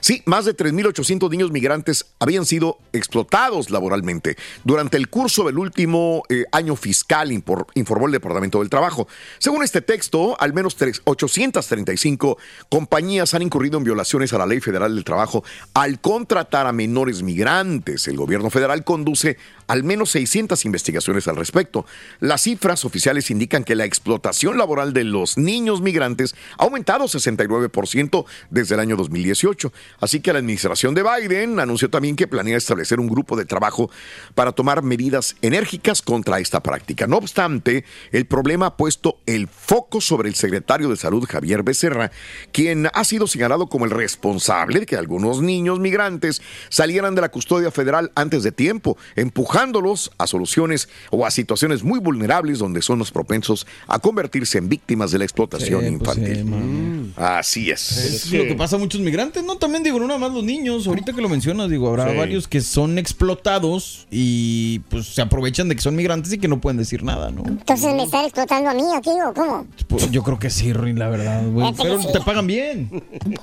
[0.00, 6.22] Sí, más de 3.800 niños migrantes habían sido explotados laboralmente durante el curso del último
[6.28, 9.08] eh, año fiscal, informó el Departamento del Trabajo.
[9.38, 14.60] Según este texto, al menos tres- 835 compañías han incurrido en violaciones a la Ley
[14.60, 15.44] Federal del Trabajo
[15.74, 18.08] al contratar a menores migrantes.
[18.08, 21.86] El gobierno federal conduce al menos 600 investigaciones al respecto.
[22.20, 28.24] Las cifras oficiales indican que la explotación laboral de los niños migrantes ha aumentado 69%
[28.50, 29.55] desde el año 2018.
[30.00, 33.90] Así que la administración de Biden anunció también que planea establecer un grupo de trabajo
[34.34, 37.06] para tomar medidas enérgicas contra esta práctica.
[37.06, 42.10] No obstante, el problema ha puesto el foco sobre el secretario de Salud Javier Becerra,
[42.52, 47.30] quien ha sido señalado como el responsable de que algunos niños migrantes salieran de la
[47.30, 52.98] custodia federal antes de tiempo, empujándolos a soluciones o a situaciones muy vulnerables donde son
[52.98, 56.44] los propensos a convertirse en víctimas de la explotación Sí, pues, infantil.
[56.44, 57.12] sí.
[57.16, 57.96] Así es.
[57.96, 59.56] Es lo que pasa a muchos migrantes, ¿no?
[59.56, 60.86] También digo, no nada más los niños.
[60.86, 62.16] Ahorita que lo mencionas, digo, habrá Sí.
[62.16, 66.60] varios que son explotados y pues se aprovechan de que son migrantes y que no
[66.60, 67.42] pueden decir nada, ¿no?
[67.46, 69.66] Entonces me están explotando a mí aquí, ¿o cómo?
[69.88, 71.72] Pues, yo creo que sí, Ruin, la verdad, güey.
[71.74, 72.08] Que Pero sí.
[72.12, 72.90] te pagan bien.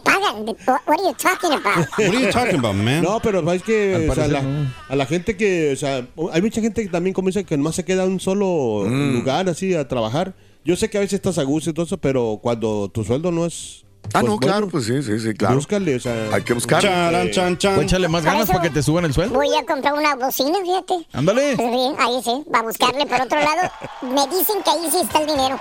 [0.04, 0.46] Pagan.
[0.46, 1.88] What are you talking about?
[1.98, 3.04] What are you talking about, man?
[3.04, 4.72] No, pero es que o sea, la- no.
[4.90, 7.76] a la gente que, o sea, hay mucha gente que también como dice que nomás
[7.76, 9.14] se queda en un solo Mm.
[9.14, 10.34] lugar así a trabajar.
[10.66, 13.32] Yo sé que a veces estás a gusto y todo eso, pero cuando tu sueldo
[13.32, 13.83] no es.
[14.16, 15.56] Ah, pues, no, bueno, claro, pues sí, sí, sí, claro.
[15.56, 16.30] Búscale, o sea.
[16.32, 16.82] Hay que buscar.
[16.82, 17.76] Charan, chan, chan.
[17.76, 19.34] Pues échale más ganas para que te suban el sueldo.
[19.34, 21.08] Voy a comprar una bocina, fíjate.
[21.14, 21.56] Ándale.
[21.56, 23.06] Pues bien, ahí sí, va a buscarle.
[23.08, 25.60] Por otro lado, me dicen que ahí sí está el dinero.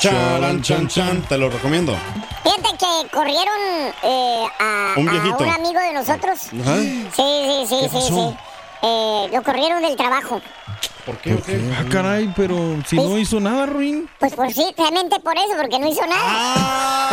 [0.00, 1.22] Charan, chan, chan.
[1.28, 1.96] Te lo recomiendo.
[2.42, 3.58] Fíjate que corrieron
[4.02, 5.36] eh, a, Un a viejito.
[5.44, 6.38] un amigo de nosotros.
[6.60, 6.76] Ajá.
[6.76, 8.36] Sí, sí, sí, sí, sí.
[8.82, 10.40] Eh, lo corrieron del trabajo.
[11.08, 11.32] ¿Por qué?
[11.32, 11.58] ¿Por qué?
[11.74, 14.06] Ah, caray, pero si no hizo nada, Ruin.
[14.20, 17.08] Pues por sí, realmente por eso, porque no hizo nada.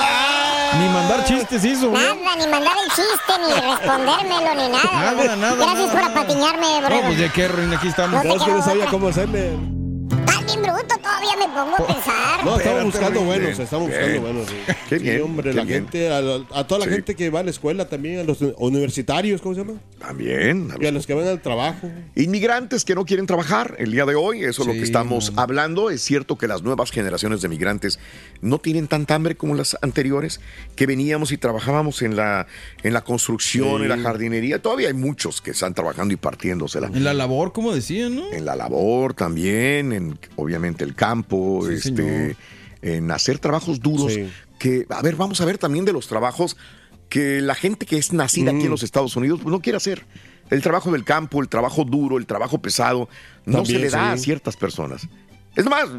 [0.78, 2.04] Ni mandar chistes hizo, güey.
[2.04, 5.14] Nada, ni mandar el chiste, ni respondérmelo, ni nada.
[5.14, 5.94] Nada, nada, Gracias nada.
[5.94, 6.90] por apatiñarme, bro.
[6.96, 8.22] No, pues de qué, Ruin, aquí estamos.
[8.22, 9.54] No No, es que no sabía cómo hacerle.
[10.20, 12.46] Estás bien bruto, todavía me pongo a pensar.
[12.46, 13.26] No, estamos buscando Ruin.
[13.26, 14.02] buenos, Bien, estamos bien.
[14.02, 14.48] buscando buenos.
[14.50, 14.56] sí.
[14.90, 15.84] Qué Sí, bien, hombre, qué la bien.
[15.84, 16.18] gente, a,
[16.60, 16.92] a toda la Sí.
[16.92, 19.80] gente que va a la escuela también, a los universitarios, ¿cómo se llama?
[20.00, 20.70] También.
[20.72, 21.90] a Y a los que van al trabajo.
[22.16, 25.34] Inmigrantes que no quieren trabajar el día de hoy, eso es lo Sí, que estamos
[25.34, 25.42] no.
[25.42, 25.90] hablando.
[25.90, 28.00] Es cierto que las nuevas generaciones de migrantes
[28.42, 30.40] no tienen tanta hambre como las anteriores,
[30.76, 32.46] que veníamos y trabajábamos en la,
[32.84, 33.84] en la construcción, Sí.
[33.84, 34.62] en la jardinería.
[34.62, 36.88] Todavía hay muchos que están trabajando y partiéndosela.
[36.94, 38.32] En la labor, como decían, ¿no?
[38.32, 40.05] En la labor también, en
[40.36, 42.36] obviamente el campo, Sí, este,
[42.82, 44.14] en hacer trabajos duros.
[44.14, 44.30] Sí.
[44.60, 46.56] Que, a ver, vamos a ver también de los trabajos
[47.10, 50.06] que la gente que es nacida aquí en los Estados Unidos pues, no quiere hacer.
[50.50, 53.10] El trabajo del campo, el trabajo duro, el trabajo pesado,
[53.46, 54.22] no También, se le da sí.
[54.22, 55.08] a ciertas personas.
[55.56, 55.90] Es más,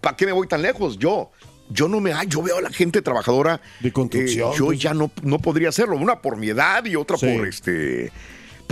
[0.00, 0.98] ¿para qué me voy tan lejos?
[0.98, 1.30] Yo,
[1.70, 3.60] yo no me, yo veo a la gente trabajadora.
[3.80, 4.78] De construcción, eh, yo pues.
[4.80, 5.96] ya no, no podría hacerlo.
[5.96, 7.26] Una por mi edad y otra Sí.
[7.34, 8.12] por este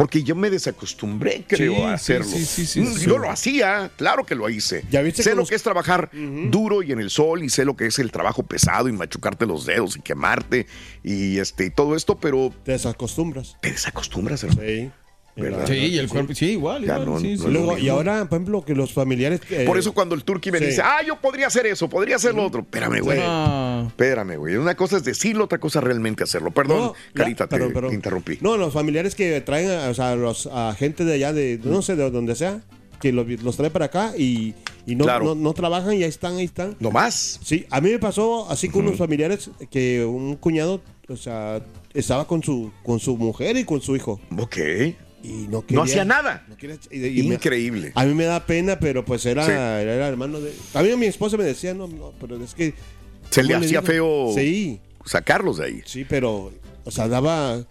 [0.00, 2.24] Porque yo me desacostumbré, creo, Sí, a hacerlo.
[2.26, 3.06] sí, sí, sí, Mm, sí.
[3.06, 4.82] yo lo hacía, claro que lo hice.
[4.90, 7.64] ¿Ya viste sé lo los- que es trabajar duro y en el sol y sé
[7.66, 10.66] lo que es el trabajo pesado y machucarte los dedos y quemarte
[11.02, 13.56] y este y todo esto, pero Te desacostumbras.
[13.60, 14.62] te desacostumbras, hermano.
[14.66, 14.90] Sí.
[15.40, 15.66] ¿Verdad?
[15.66, 17.34] Sí, y el cuerpo, sí, igual, Ya igual, no- sí, no sí.
[17.34, 19.40] es lo Luego, y ahora, por ejemplo, que los familiares.
[19.50, 20.66] eh, Por eso cuando el turqui me sí.
[20.66, 22.60] dice, ah, yo podría hacer eso, podría hacer lo otro.
[22.60, 23.18] Espérame, güey.
[23.22, 23.84] Ah.
[23.86, 24.56] Espérame, güey.
[24.56, 26.50] Una cosa es decirlo, otra cosa es realmente hacerlo.
[26.50, 27.56] Perdón, No, ya, Carita, te,
[27.92, 28.38] interrumpí.
[28.40, 31.82] No, los familiares que traen a, o sea, los, a gente de allá, de no
[31.82, 32.60] sé, de donde sea,
[33.00, 34.54] que los, los trae para acá y,
[34.86, 35.24] y no, Claro.
[35.24, 36.76] no, no trabajan y ahí están, ahí están.
[36.80, 37.40] No más.
[37.42, 41.62] Sí, a mí me pasó así con unos familiares que un cuñado, o sea,
[41.94, 44.20] estaba con su, con su mujer y con su hijo.
[44.38, 44.58] Ok.
[45.22, 45.76] Y no quería.
[45.76, 46.44] No hacía nada.
[46.48, 47.92] no quería- y- y me- Increíble.
[47.94, 49.50] a mí me da pena, pero pues era, Sí.
[49.52, 50.52] era hermano de.
[50.74, 52.74] A mí mi esposa me decía, no, no, pero es que.
[53.30, 55.82] Se le ¿cómo hacía feo Sí, sacarlos de ahí.
[55.84, 56.52] sí, pero.
[56.84, 57.64] O sea, daba.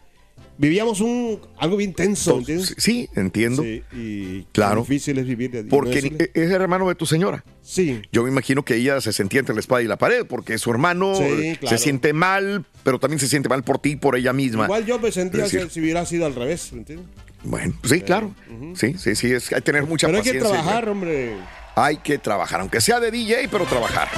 [0.58, 2.76] Vivíamos un algo bien tenso, Sí, ¿entiendes?
[2.78, 3.64] sí, entiendo.
[3.64, 4.82] Sí, y Claro.
[4.82, 5.52] difícil es vivir.
[5.52, 7.46] de- y no Porque decirle- es hermano de tu señora.
[7.62, 10.58] Sí, Yo me imagino que ella se sentía entre la espada y la pared porque
[10.58, 11.78] su hermano Sí, claro.
[11.78, 14.66] se siente mal, pero también se siente mal por ti, por ella misma.
[14.66, 17.08] igual yo me sentía decir- si hubiera sido al revés, ¿entiendes?
[17.44, 18.34] Bueno, sí, claro.
[18.76, 21.38] Sí, sí, sí, es, hay que tener mucha Pero hay que trabajar, hombre.
[21.76, 24.10] Hay que trabajar, aunque sea de DJ, pero trabajar.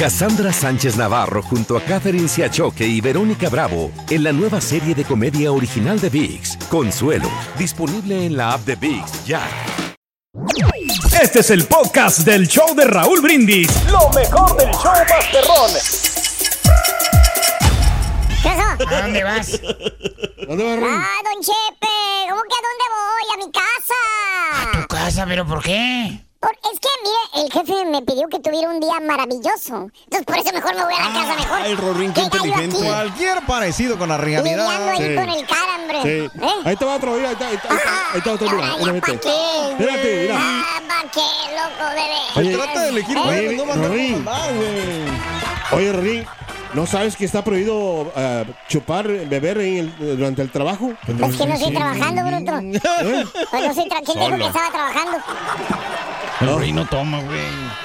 [0.00, 5.04] Cassandra Sánchez Navarro junto a Catherine Siachoque y Verónica Bravo en la nueva serie de
[5.04, 9.42] comedia original de VIX, Consuelo, disponible en la app de VIX ya.
[11.22, 13.68] Este es el podcast del show de Raúl Brindis.
[13.90, 16.39] Lo mejor del show Masterrón.
[18.88, 19.60] ¿A dónde vas?
[20.48, 20.94] ¿Dónde vas, Raúl?
[20.94, 23.24] Ah, don Chepe, ¿cómo que a dónde voy?
[23.34, 24.80] A mi casa.
[24.80, 25.26] ¿Tu casa?
[25.26, 26.24] ¿Pero por qué?
[26.40, 29.90] Por- es que, mire, el jefe me pidió que tuviera un día maravilloso.
[30.04, 31.58] Entonces, por eso mejor me voy a la casa mejor.
[31.62, 32.86] Ay, Rorín, qué ¿Qué gallo inteligente.
[32.86, 34.88] Cualquier parecido con la Lidiando realidad.
[34.88, 35.14] ahí Sí.
[35.16, 36.02] con el carambre.
[36.02, 36.38] Sí.
[36.42, 36.50] ¿Eh?
[36.64, 37.76] Ahí te va otro, mira, ahí está, ahí está, ahí
[38.18, 39.20] está, ahí otro, mira, mira, ¿pa' vete.
[39.20, 39.70] qué?
[39.72, 40.36] Espérate, mira.
[40.40, 41.20] Ah, ¿pa' qué,
[41.56, 42.20] loco, bebé?
[42.36, 43.20] Oye, Trata de elegir ¿Eh?
[43.56, 44.14] buenos, no güey.
[45.72, 46.26] Oye, Rorín,
[46.74, 50.92] ¿no sabes que está prohibido ah, chupar, beber en el- durante el trabajo?
[51.06, 52.58] Es que no estoy trabajando, bruto.
[52.60, 53.24] ¿Eh?
[53.50, 55.18] Pues no estoy tra- ¿Quién dijo que estaba trabajando?
[56.40, 57.40] El Rorín no toma, güey.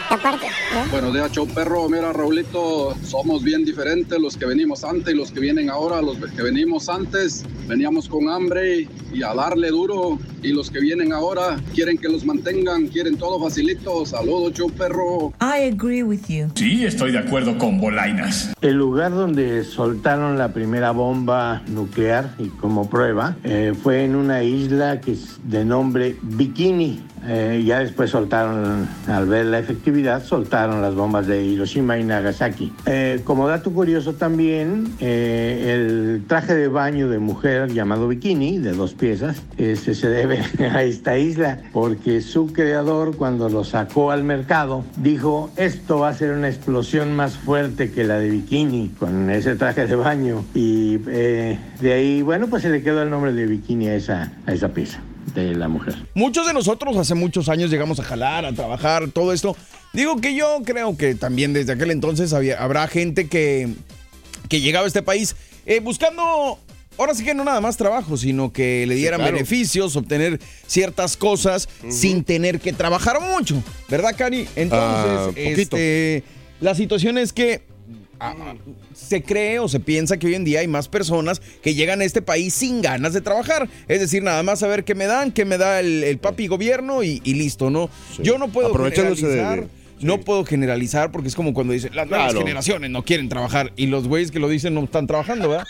[0.09, 0.49] Aparte, ¿eh?
[0.91, 1.89] Buenos días, show perro.
[1.89, 6.01] Mira, Raulito, somos bien diferentes los que venimos antes y los que vienen ahora.
[6.01, 10.19] Los que venimos antes veníamos con hambre y a darle duro.
[10.43, 14.05] Y los que vienen ahora quieren que los mantengan, quieren todo facilito.
[14.05, 15.33] Saludos, show perro.
[15.41, 16.49] I agree with you.
[16.53, 18.53] Sí, estoy de acuerdo con Bolainas.
[18.61, 24.43] El lugar donde soltaron la primera bomba nuclear y como prueba eh, fue en una
[24.43, 27.01] isla que es de nombre Bikini.
[27.27, 32.71] Eh, ya después soltaron, al ver la efectividad, soltaron las bombas de Hiroshima y Nagasaki.
[32.85, 38.73] Eh, como dato curioso también, eh, el traje de baño de mujer llamado Bikini, de
[38.73, 40.39] dos piezas, se debe
[40.71, 46.13] a esta isla, porque su creador cuando lo sacó al mercado dijo, esto va a
[46.13, 50.43] ser una explosión más fuerte que la de Bikini, con ese traje de baño.
[50.53, 54.31] Y eh, de ahí, bueno, pues se le quedó el nombre de Bikini a esa,
[54.45, 54.99] a esa pieza
[55.33, 55.95] de la mujer.
[56.13, 59.55] Muchos de nosotros hace muchos años llegamos a jalar, a trabajar, todo esto.
[59.93, 63.69] Digo que yo creo que también desde aquel entonces había, habrá gente que,
[64.49, 65.35] que llegaba a este país
[65.65, 66.59] eh, buscando,
[66.97, 69.33] ahora sí que no nada más trabajo, sino que le dieran claro.
[69.33, 73.61] beneficios, obtener ciertas cosas sin tener que trabajar mucho.
[73.89, 74.47] ¿Verdad, Cari?
[74.55, 76.23] Entonces, Ah, este,
[76.59, 77.61] la situación es que
[78.19, 78.33] ah,
[78.93, 82.05] se cree o se piensa que hoy en día hay más personas que llegan a
[82.05, 83.67] este país sin ganas de trabajar.
[83.87, 87.03] Es decir, nada más saber qué me dan, qué me da el, el papi gobierno
[87.03, 87.89] y, y listo, ¿no?
[88.15, 88.23] Sí.
[88.23, 89.61] Yo no puedo de- generalizar.
[89.61, 89.67] de-
[90.01, 92.45] No puedo generalizar porque es como cuando dicen las nuevas Claro.
[92.45, 95.65] generaciones no quieren trabajar y los güeyes que lo dicen no están trabajando, ¿verdad?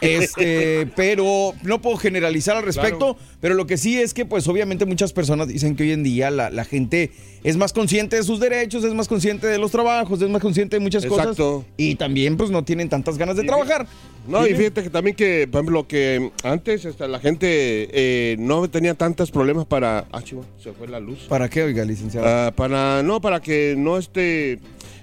[0.00, 4.86] Este, pero no puedo generalizar al respecto, pero lo que sí es que pues obviamente
[4.86, 7.10] muchas personas dicen que hoy en día la, la gente
[7.42, 10.76] es más consciente de sus derechos, es más consciente de los trabajos, es más consciente
[10.76, 11.62] de muchas Exacto.
[11.62, 13.86] cosas y también pues no tienen tantas ganas de trabajar.
[14.28, 17.46] No, y fíjate que también que, por ejemplo, que antes hasta la gente
[17.92, 20.06] eh, no tenía tantos problemas para...
[20.12, 21.20] Ah, chivo, se fue la luz.
[21.28, 22.26] ¿Para qué, oiga, licenciado?
[22.28, 24.58] Ah, para, no, para que no esté...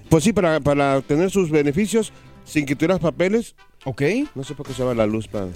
[0.09, 2.13] Pues sí, para, para tener sus beneficios
[2.45, 3.55] sin que tuvieras papeles.
[3.89, 4.01] Ok.
[4.35, 5.47] No sé por qué se va la luz para...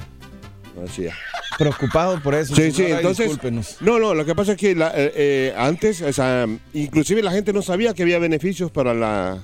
[0.85, 1.13] Así ya.
[1.57, 2.55] Preocupado por eso.
[2.55, 3.25] Sí, sí, entonces...
[3.27, 3.77] discúlpenos.
[3.81, 7.31] No, no, lo que pasa es que la- eh, eh, antes, o sea, inclusive la
[7.31, 9.43] gente no sabía que había beneficios para la...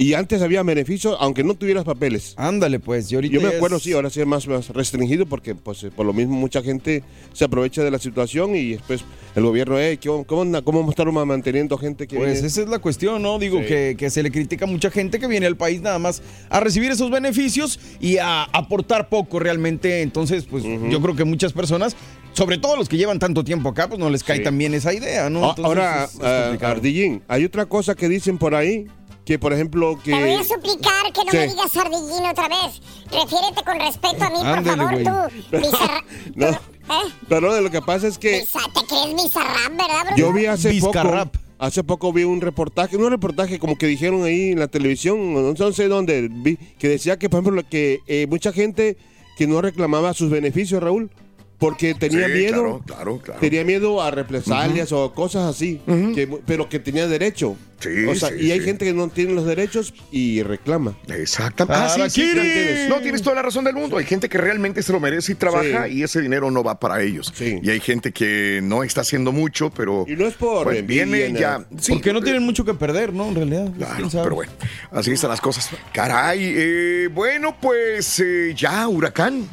[0.00, 2.34] Y antes había beneficios, aunque no tuvieras papeles.
[2.36, 3.10] Ándale, pues.
[3.10, 5.82] Y ahorita Yo me acuerdo, es- sí, ahora sí es más, más restringido porque pues
[5.82, 9.02] eh, por lo mismo mucha gente se aprovecha de la situación y después
[9.34, 10.62] el gobierno, eh, ¿cómo, cómo, anda?
[10.62, 12.46] ¿cómo estar manteniendo gente que Pues viene?
[12.46, 13.40] esa es la cuestión, ¿no?
[13.40, 13.66] Digo Sí.
[13.66, 16.60] que, que se le critica a mucha gente que viene al país nada más a
[16.60, 20.02] recibir esos beneficios y a aportar poco realmente.
[20.02, 21.96] Entonces, pues yo creo que muchas personas,
[22.34, 24.42] sobre todo los que llevan tanto tiempo acá, pues no les cae Sí.
[24.44, 25.40] también esa idea, ¿no?
[25.44, 26.70] Ah, Entonces, Ahora, es- es ah.
[26.70, 28.86] Ardillín, hay otra cosa que dicen por ahí,
[29.28, 30.10] que por ejemplo que...
[30.10, 31.36] Te voy a suplicar que no Sí.
[31.36, 32.80] me digas ardillín otra vez.
[33.12, 35.04] Refiérete con respeto a mí, por Ándele, favor, güey.
[35.04, 35.46] tú.
[35.58, 36.04] Bizarra...
[36.34, 37.12] No, ¿Eh?
[37.28, 40.16] pero lo que pasa es que ¿Te crees bizarrap, verdad, bro?
[40.16, 44.52] yo vi hace poco, hace poco vi un reportaje, un reportaje como que dijeron ahí
[44.52, 48.26] en la televisión, no, no sé dónde, vi, que decía que por ejemplo que eh,
[48.30, 48.96] mucha gente
[49.36, 51.10] que no reclamaba sus beneficios, Raúl,
[51.58, 53.40] porque tenía Sí, miedo, claro, claro, claro.
[53.40, 55.80] tenía miedo a represalias o cosas así,
[56.14, 57.56] que- pero que tenía derecho.
[57.80, 58.64] Sí, O sea, sí, y hay sí.
[58.64, 60.96] gente que no tiene los derechos y reclama.
[61.08, 61.80] Exactamente.
[61.80, 62.88] Ah, sí, sí, ¿entiendes?
[62.88, 63.96] No, tienes toda la razón del mundo.
[63.98, 65.94] Hay gente que realmente se lo merece y trabaja Sí.
[65.98, 67.32] y ese dinero no va para ellos.
[67.40, 70.04] Y hay gente que no está haciendo mucho, pero.
[70.08, 71.64] Y no es por pues, viene ya.
[71.80, 73.28] Sí, Porque no tienen mucho que perder, ¿no?
[73.28, 73.72] En realidad.
[73.76, 74.52] Claro, pero bueno,
[74.90, 75.70] así están las cosas.
[75.92, 79.48] Caray, eh, bueno, pues eh, ya, huracán.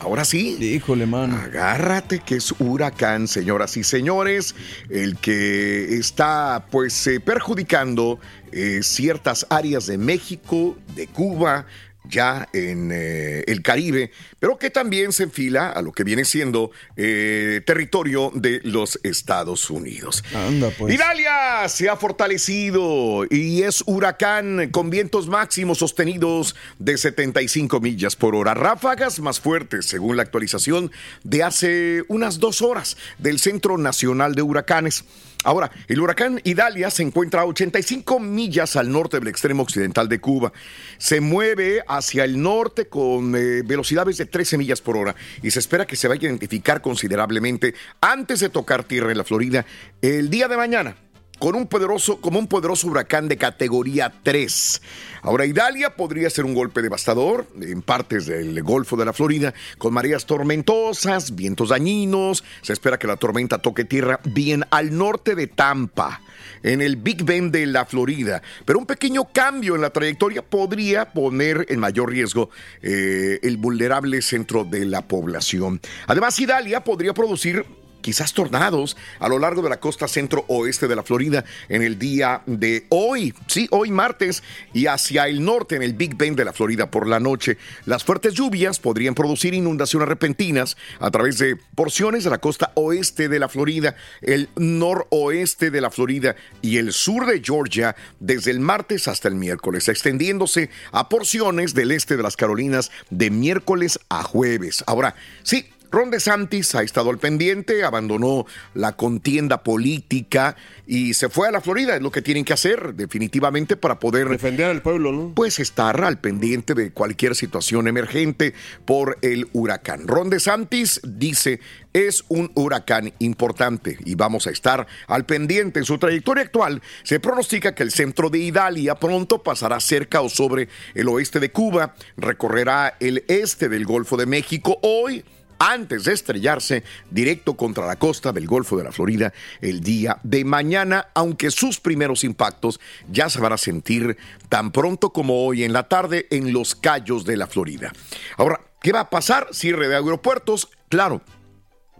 [0.00, 0.56] Ahora sí.
[0.58, 1.36] Híjole, mano.
[1.36, 4.54] Agárrate que es huracán, señoras y señores,
[4.88, 8.18] el que está pues eh, perjudicando
[8.50, 11.66] eh, ciertas áreas de México, de Cuba,
[12.10, 16.70] ya en eh, el Caribe, pero que también se enfila a lo que viene siendo
[16.96, 20.24] eh, territorio de los Estados Unidos.
[20.34, 20.94] Anda, pues.
[20.94, 28.34] Idalia se ha fortalecido y es huracán con vientos máximos sostenidos de 75 millas por
[28.34, 28.54] hora.
[28.54, 30.90] Ráfagas más fuertes, según la actualización
[31.22, 35.04] de hace unas dos horas del Centro Nacional de Huracanes.
[35.42, 40.20] Ahora, el huracán Idalia se encuentra a 85 millas al norte del extremo occidental de
[40.20, 40.52] Cuba.
[40.98, 45.58] Se mueve hacia el norte con eh, velocidades de 13 millas por hora y se
[45.58, 49.64] espera que se vaya a identificar considerablemente antes de tocar tierra en la Florida
[50.02, 50.96] el día de mañana
[51.40, 54.82] con un poderoso, como un poderoso huracán de categoría 3.
[55.22, 59.94] Ahora, Idalia podría ser un golpe devastador en partes del Golfo de la Florida, con
[59.94, 62.44] mareas tormentosas, vientos dañinos.
[62.60, 66.20] Se espera que la tormenta toque tierra bien al norte de Tampa,
[66.62, 68.42] en el Big Bend de la Florida.
[68.66, 72.50] Pero un pequeño cambio en la trayectoria podría poner en mayor riesgo
[72.82, 75.80] eh, el vulnerable centro de la población.
[76.06, 77.64] Además, Idalia podría producir
[78.00, 82.42] quizás tornados a lo largo de la costa centro-oeste de la Florida en el día
[82.46, 86.52] de hoy, sí, hoy martes, y hacia el norte en el Big Bend de la
[86.52, 87.58] Florida por la noche.
[87.86, 93.28] Las fuertes lluvias podrían producir inundaciones repentinas a través de porciones de la costa oeste
[93.28, 98.60] de la Florida, el noroeste de la Florida y el sur de Georgia desde el
[98.60, 104.22] martes hasta el miércoles, extendiéndose a porciones del este de las Carolinas de miércoles a
[104.22, 104.84] jueves.
[104.86, 111.48] Ahora, sí, Ron DeSantis ha estado al pendiente, abandonó la contienda política y se fue
[111.48, 111.96] a la Florida.
[111.96, 115.32] Es lo que tienen que hacer definitivamente para poder defender al pueblo, ¿no?
[115.34, 120.06] Pues estar al pendiente de cualquier situación emergente por el huracán.
[120.06, 121.60] Ron DeSantis dice
[121.92, 125.80] es un huracán importante y vamos a estar al pendiente.
[125.80, 130.28] En su trayectoria actual se pronostica que el centro de Idalia pronto pasará cerca o
[130.28, 135.24] sobre el oeste de Cuba, recorrerá el este del Golfo de México hoy
[135.60, 140.44] antes de estrellarse directo contra la costa del Golfo de la Florida el día de
[140.44, 144.16] mañana, aunque sus primeros impactos ya se van a sentir
[144.48, 147.92] tan pronto como hoy en la tarde en los Cayos de la Florida.
[148.38, 149.48] Ahora, ¿qué va a pasar?
[149.52, 151.20] Cierre de aeropuertos, claro.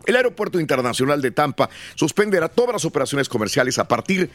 [0.07, 4.31] El Aeropuerto Internacional de Tampa suspenderá todas las operaciones comerciales a partir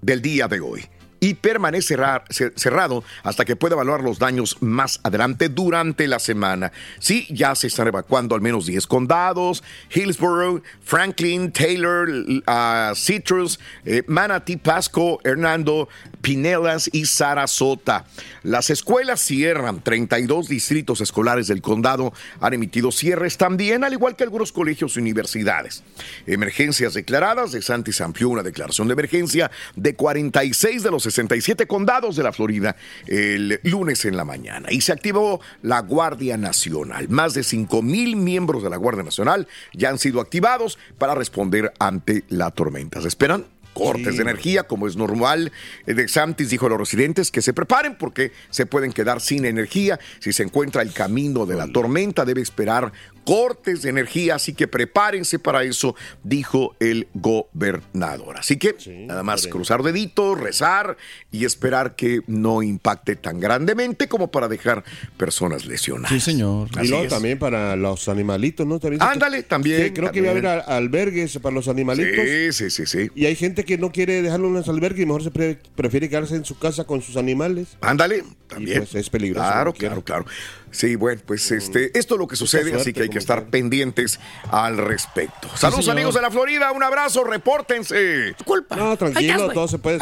[0.00, 0.88] del día de hoy
[1.20, 2.24] y permanecerá
[2.56, 6.72] cerrado hasta que pueda evaluar los daños más adelante durante la semana.
[6.98, 9.62] Sí, ya se están evacuando al menos 10 condados,
[9.94, 15.88] Hillsborough, Franklin, Taylor, uh, Citrus, eh, Manatee, Pasco, Hernando,
[16.20, 18.06] Pinelas y Sarasota.
[18.42, 24.24] Las escuelas cierran, 32 distritos escolares del condado han emitido cierres también, al igual que
[24.24, 25.82] algunos colegios y universidades.
[26.26, 32.16] Emergencias declaradas, de Santis amplió una declaración de emergencia de 46 de los 67 condados
[32.16, 37.08] de la Florida el lunes en la mañana y se activó la Guardia Nacional.
[37.08, 41.72] Más de 5 mil miembros de la Guardia Nacional ya han sido activados para responder
[41.78, 43.00] ante la tormenta.
[43.00, 45.52] Se esperan cortes de energía, como es normal.
[45.86, 49.44] Eh, De Santis dijo a los residentes que se preparen porque se pueden quedar sin
[49.44, 49.98] energía.
[50.18, 52.92] Si se encuentra el camino de la tormenta, debe esperar
[53.24, 58.36] cortes de energía, así que prepárense para eso, dijo el gobernador.
[58.38, 58.74] Así que
[59.06, 60.96] nada más cruzar deditos, rezar
[61.30, 64.84] y esperar que no impacte tan grandemente como para dejar
[65.16, 66.10] personas lesionadas.
[66.10, 66.68] Sí, señor.
[66.82, 67.10] Y luego es.
[67.10, 68.78] también para los animalitos, ¿no?
[68.80, 72.24] También Ándale, también, Sí, creo que iba a haber albergues para los animalitos.
[72.24, 73.10] Sí, sí, sí, sí.
[73.14, 76.08] Y hay gente que no quiere dejarlo en los albergues y mejor se pre- prefiere
[76.08, 77.76] quedarse en su casa con sus animales.
[77.80, 78.78] Ándale, también.
[78.78, 79.46] pues es peligroso.
[79.46, 80.24] Claro, claro, claro.
[80.70, 83.46] Sí, bueno, pues este, esto es lo que sucede, suerte, así que hay que estar
[83.46, 84.20] pendientes
[84.50, 85.48] al respecto.
[85.56, 85.96] Saludos señor.
[85.98, 88.34] amigos de la Florida, un abrazo, repórtense.
[88.44, 88.76] Culpa.
[88.76, 89.98] No, tranquilo, todo se puede.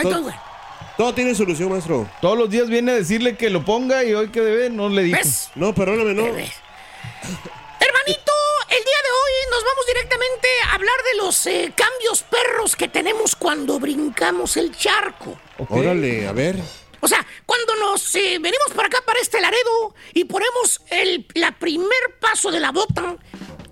[0.97, 2.09] Todo, tiene solución, maestro.
[2.21, 5.11] Todos los días viene a decirle que lo ponga y hoy que debe, no le.
[5.13, 5.49] ¿Ves?
[5.55, 6.25] No, perdóname, no.
[9.59, 14.77] Nos vamos directamente a hablar de los eh, cambios perros que tenemos cuando brincamos el
[14.77, 15.37] charco.
[15.69, 16.57] Órale, a ver.
[17.01, 21.51] O sea, cuando nos eh, venimos para acá, para este Laredo, y ponemos el la
[21.59, 21.91] primer
[22.21, 23.17] paso de la bota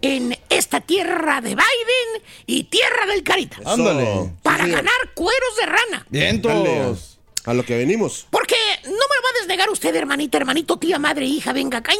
[0.02, 3.58] en esta tierra de Biden y tierra del Carita.
[3.64, 4.32] Ándale.
[4.42, 6.06] Para Sí, ganar cueros de rana.
[6.08, 7.15] Vientos.
[7.46, 8.26] A lo que venimos.
[8.30, 11.92] Porque no me va a desnegar usted, hermanita, hermanito, tía, madre, hija, venga acá.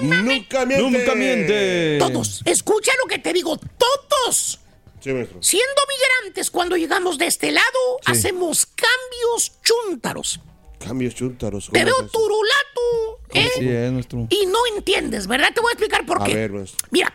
[0.00, 0.98] Nunca miente.
[0.98, 1.96] Nunca miente.
[1.98, 4.60] Todos, escucha lo que te digo, todos.
[5.00, 5.10] Sí.
[5.40, 5.82] Siendo
[6.22, 7.66] migrantes, cuando llegamos de este lado,
[8.04, 10.40] hacemos cambios chúntaros.
[10.78, 11.70] Cambios chúntaros.
[11.72, 13.50] Te ¿cómo veo turulato, ¿eh?
[13.56, 14.26] Sí, es nuestro.
[14.30, 15.52] Y no entiendes, ¿verdad?
[15.54, 16.34] Te voy a explicar por A qué.
[16.34, 16.86] ver, maestro.
[16.90, 17.12] Mira,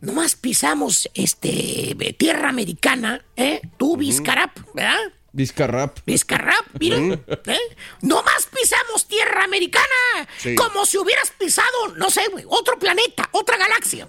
[0.00, 3.60] nomás pisamos este eh, tierra americana, ¿eh?
[3.76, 4.98] Tú, Vizcarap, ¿verdad?
[5.36, 5.98] Vizcarrap.
[6.06, 6.96] Vizcarrap, mira.
[6.96, 7.60] ¿eh?
[8.00, 10.26] Nomás pisamos tierra americana.
[10.38, 10.54] Sí.
[10.54, 14.08] Como si hubieras pisado, no sé, güey, otro planeta, otra galaxia.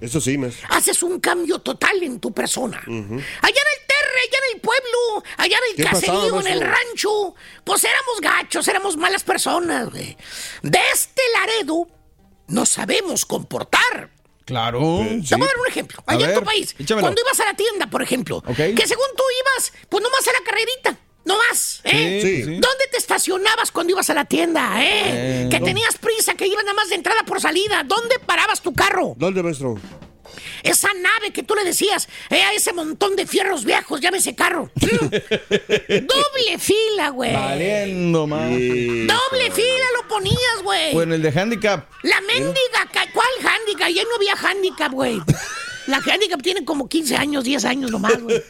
[0.00, 0.66] Eso sí, maestro.
[0.70, 2.78] Haces un cambio total en tu persona.
[2.78, 6.46] Allá en el terre, allá en el pueblo, allá en el ¿Qué pasaba, caserío, en
[6.46, 10.16] el rancho, pues éramos gachos, éramos malas personas, güey.
[10.62, 11.86] De este Laredo
[12.48, 14.10] nos sabemos comportar.
[14.52, 14.78] Claro.
[15.26, 16.02] Te voy a dar un ejemplo.
[16.06, 17.06] Allá en tu país, échamelo.
[17.06, 20.44] cuando ibas a la tienda, por ejemplo, que según tú ibas, pues nomás a la
[20.44, 20.96] carrerita.
[21.24, 22.20] No más, ¿eh?
[22.20, 22.50] Sí, sí.
[22.50, 25.44] ¿Dónde te estacionabas cuando ibas a la tienda, eh?
[25.44, 25.66] Eh, que no.
[25.66, 27.84] tenías prisa, que ibas nada más de entrada por salida.
[27.84, 29.14] ¿Dónde parabas tu carro?
[29.16, 29.78] ¿Dónde, maestro?
[30.62, 34.70] Esa nave que tú le decías, eh, a ese montón de fierros viejos, llámese carro.
[34.74, 35.06] Mm.
[36.06, 37.32] Doble fila, güey.
[37.32, 38.56] Valiendo, man.
[38.56, 39.06] Sí.
[39.06, 40.92] Doble fila lo ponías, güey.
[40.92, 41.88] Bueno, el de handicap.
[42.02, 43.88] La mendiga, ¿cuál handicap?
[43.88, 45.20] Ya no había handicap, güey.
[45.86, 48.40] La handicap tiene como 15 años, 10 años nomás, güey.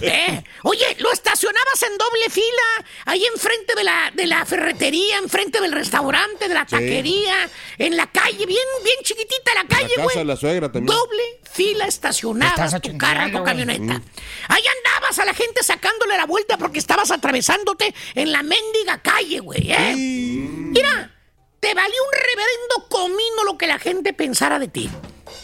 [0.00, 5.60] Eh, Oye, lo estacionabas en doble fila, ahí enfrente de la, de la ferretería, enfrente
[5.60, 7.48] del restaurante, de la taquería,
[7.78, 10.16] en la calle, bien, bien chiquitita la calle, casa güey.
[10.16, 10.86] de la suegra también.
[10.96, 14.00] Doble fila estacionada Estás tu carro, tu camioneta.
[14.48, 19.40] Ahí andabas a la gente sacándole la vuelta porque estabas atravesándote en la mendiga calle,
[19.40, 19.94] güey, ¿eh?
[19.96, 21.17] Mira,
[21.60, 24.88] te valió un reverendo comino lo que la gente pensara de ti.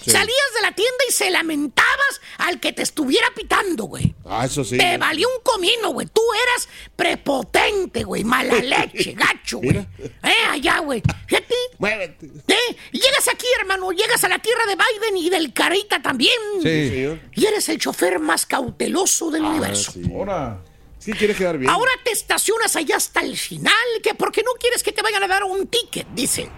[0.07, 4.15] Salías de la tienda y se lamentabas al que te estuviera pitando, güey.
[4.25, 4.77] Ah, eso sí.
[4.79, 6.07] Te valió un comino, güey.
[6.07, 8.23] Tú eras prepotente, güey.
[8.25, 9.71] Mala leche, gacho, güey.
[9.73, 9.87] Mira.
[10.23, 11.03] Eh, allá, güey.
[11.27, 11.55] Fíjate.
[11.79, 12.27] Muévete.
[12.49, 12.77] ¿Eh?
[12.93, 13.93] Llegas aquí, hermano.
[13.93, 16.39] Llegas a la tierra de Biden y del Carita también.
[16.63, 16.89] Sí.
[16.91, 17.21] Señor.
[17.35, 19.93] Y eres el chofer más cauteloso del universo.
[19.93, 20.03] sí.
[20.15, 20.61] Ahora.
[21.05, 21.71] Sí, quiere quedar bien.
[21.71, 25.29] Ahora te estacionas allá hasta el final, que porque no quieres que te vayan a
[25.29, 26.49] dar un ticket, dice.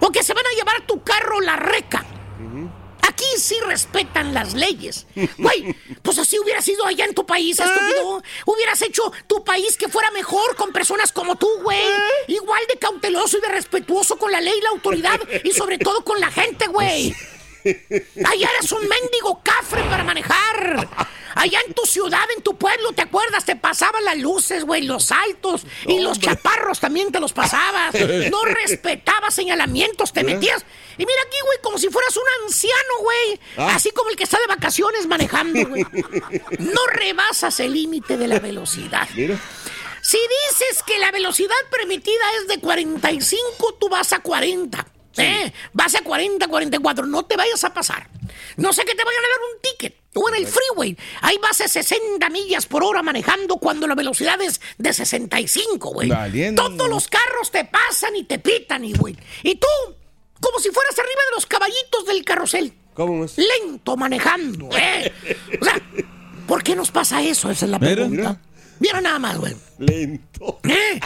[0.00, 2.04] O que se van a llevar tu carro la reca.
[3.00, 5.06] Aquí sí respetan las leyes.
[5.38, 8.22] Güey, pues así hubieras ido allá en tu país, estúpido.
[8.44, 11.80] Hubieras hecho tu país que fuera mejor con personas como tú, güey.
[12.26, 16.04] Igual de cauteloso y de respetuoso con la ley y la autoridad y sobre todo
[16.04, 17.14] con la gente, güey.
[18.24, 20.88] Allá eres un mendigo cafre para manejar.
[21.34, 23.44] Allá en tu ciudad, en tu pueblo, ¿te acuerdas?
[23.44, 27.94] Te pasaban las luces, güey, los altos y los chaparros también te los pasabas.
[28.30, 30.64] No respetabas señalamientos, te metías.
[30.96, 33.40] Y mira aquí, güey, como si fueras un anciano, güey.
[33.56, 33.76] Ah.
[33.76, 35.84] Así como el que está de vacaciones manejando, güey.
[36.58, 39.08] No rebasas el límite de la velocidad.
[39.14, 39.38] Mira.
[40.02, 44.86] Si dices que la velocidad permitida es de 45, tú vas a 40.
[45.16, 45.52] ¿Eh?
[45.72, 47.06] Vas a 40, 44.
[47.06, 48.08] No te vayas a pasar.
[48.56, 49.96] No sé que te vayan a dar un ticket.
[50.14, 50.96] O en el freeway.
[51.20, 56.10] Ahí vas a 60 millas por hora manejando cuando la velocidad es de 65, güey.
[56.54, 59.16] Todos los carros te pasan y te pitan, y güey.
[59.42, 59.66] Y tú,
[60.40, 62.72] como si fueras arriba de los caballitos del carrusel.
[62.94, 63.36] ¿Cómo es?
[63.38, 65.12] Lento manejando, ¿eh?
[65.60, 65.80] O sea,
[66.48, 67.48] ¿por qué nos pasa eso?
[67.50, 67.94] Esa es la Mira.
[67.94, 68.40] pregunta.
[68.78, 69.56] Mira nada más, güey.
[69.78, 70.60] Lento.
[70.64, 71.00] ¿Eh?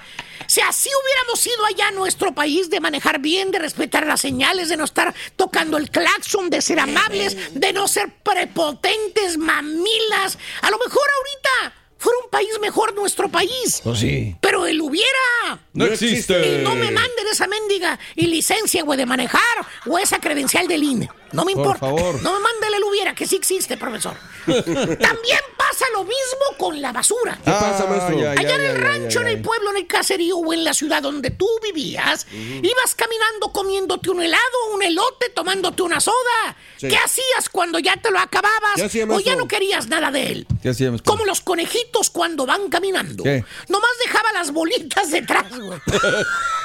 [0.46, 4.68] Si así hubiéramos ido allá a nuestro país de manejar bien, de respetar las señales,
[4.68, 10.70] de no estar tocando el claxon, de ser amables, de no ser prepotentes, mamilas, a
[10.70, 13.80] lo mejor ahorita fuera un país mejor nuestro país.
[13.82, 14.37] Pues sí.
[14.40, 15.59] Pero el hubiera.
[15.72, 16.61] No existe.
[16.61, 19.40] Y no me manden esa mendiga y licencia, güey, de manejar
[19.87, 21.09] o esa credencial del INE.
[21.33, 21.81] No me Por importa.
[21.81, 22.22] favor.
[22.22, 24.14] No me manden el hubiera, que sí existe, profesor.
[24.46, 27.38] También pasa lo mismo con la basura.
[27.42, 28.18] ¿Qué pasa, maestro?
[28.18, 30.63] ya, Allá en el ya, rancho, ya, en el pueblo, en el caserío o en
[30.65, 34.42] la ciudad donde tú vivías, ibas caminando comiéndote un helado,
[34.75, 36.56] un elote, tomándote una soda.
[36.77, 36.88] Sí.
[36.88, 38.75] ¿Qué hacías cuando ya te lo acababas?
[38.77, 40.46] ¿Qué hacía, o ya no querías nada de él.
[40.63, 40.92] ¿Qué hacía?
[41.04, 43.25] Como los conejitos cuando van caminando.
[43.25, 43.42] ¿Qué?
[43.69, 45.79] Nomás dejaba las bolitas detrás, güey.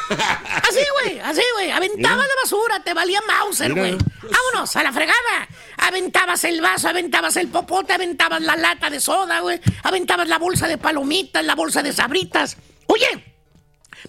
[0.10, 1.72] así, güey, así, güey.
[1.72, 3.98] Aventabas la basura, te valía Mauser, güey.
[4.22, 5.48] Vámonos, a la fregada.
[5.78, 9.60] Aventabas el vaso, aventabas el popote, aventabas la lata de soda, güey.
[9.84, 12.58] Aventabas la bolsa de palomitas, la bolsa de sabritas.
[12.88, 13.36] Oye,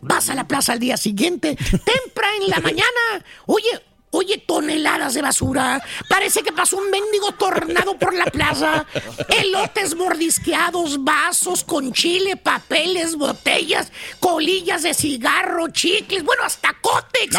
[0.00, 3.24] vas a la plaza al día siguiente, temprano en la mañana.
[3.46, 5.82] Oye, oye, toneladas de basura.
[6.08, 8.86] Parece que pasó un mendigo tornado por la plaza.
[9.28, 17.34] Elotes mordisqueados, vasos con chile, papeles, botellas, colillas de cigarro, chicles, bueno, hasta cótex.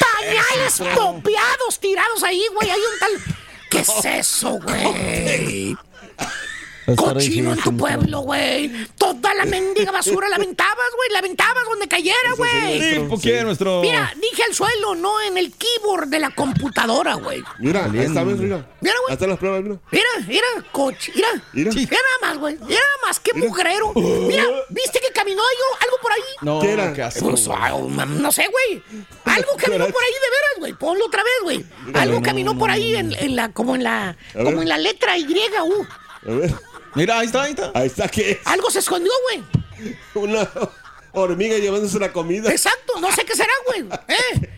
[0.00, 2.70] Pañales copiados tirados ahí, güey.
[2.70, 3.36] Hay un tal.
[3.70, 5.76] ¿Qué es eso, güey?
[6.96, 8.86] Cochino en tu pueblo, güey.
[8.96, 11.10] Toda la mendiga basura la aventabas, güey.
[11.12, 12.80] La aventabas donde cayera, güey.
[12.80, 13.80] Sí, ¿por qué, nuestro?
[13.82, 17.42] Mira, dije al suelo, no en el keyboard de la computadora, güey.
[17.58, 18.66] Mira, ahí está, maestro, mira.
[18.80, 19.12] Mira, güey.
[19.12, 19.78] Están las pruebas, mira.
[19.90, 21.28] Mira, mira, coche, mira.
[21.52, 21.70] Mira.
[21.72, 22.54] Mira nada más, güey.
[22.54, 23.92] Mira nada más, qué mugrero.
[23.94, 26.22] Mira, ¿viste que caminó algo, algo por ahí?
[26.42, 26.92] No, ¿Qué era?
[27.20, 28.82] Pues, no sé, güey.
[29.24, 30.72] Algo caminó por ahí de veras, güey.
[30.74, 31.64] Ponlo otra vez, güey.
[31.94, 35.26] Algo caminó por ahí en, en la, como en la, como en la letra Y,
[35.64, 35.86] U.
[36.26, 36.52] A ver.
[36.94, 37.70] Mira, ahí está, ahí está.
[37.74, 38.38] Ahí está, ¿qué es?
[38.46, 39.94] Algo se escondió, güey.
[40.14, 40.48] Una
[41.12, 42.50] hormiga llevándose la comida.
[42.50, 43.82] Exacto, no sé qué será, güey.
[44.08, 44.50] ¿Eh?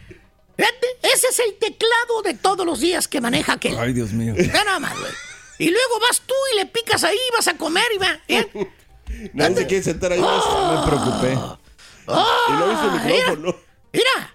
[0.57, 3.79] Fíjate, ese es el teclado de todos los días que maneja aquel.
[3.79, 4.35] Ay, Dios mío.
[4.37, 5.13] Ve nada más, güey.
[5.59, 8.21] Y luego vas tú y le picas ahí, vas a comer y va.
[8.29, 8.49] ¿eh?
[9.35, 10.73] Nadie se quiere sentar ahí, maestro.
[10.81, 11.33] Me preocupé.
[11.33, 13.41] Y no viste el Ah, micrófono.
[13.47, 13.59] Mira,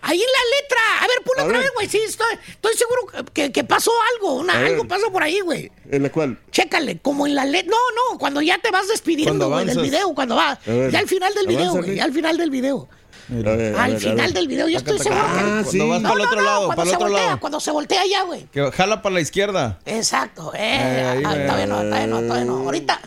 [0.02, 0.82] ahí en la letra.
[1.04, 1.64] A ver, ponlo A otra ver.
[1.68, 1.88] vez, güey.
[1.90, 4.36] Sí, estoy, estoy seguro que, que pasó algo.
[4.36, 5.72] Una, algo pasó por ahí, güey.
[5.90, 6.38] ¿En la cual?
[6.52, 7.72] Chécale, como en la letra.
[7.72, 10.60] No, no, cuando ya te vas despidiendo, güey, del video, cuando va.
[10.66, 11.96] Ya al final del video, güey.
[11.96, 12.88] Ya al final del video.
[13.28, 15.28] A ver, a Al ver, final del video, yo estoy seguro que.
[15.42, 15.80] Ah, sí.
[15.80, 17.40] Cuando vas No, para el otro no, lado, cuando para el se otro voltea, lado.
[17.40, 18.44] cuando se voltea allá, güey.
[18.52, 19.80] Que jala para la izquierda.
[19.86, 20.52] Exacto.
[20.54, 22.58] Eh, Eh, ahí, ah, todavía no, todavía no, todavía no.
[22.58, 23.02] Ahorita,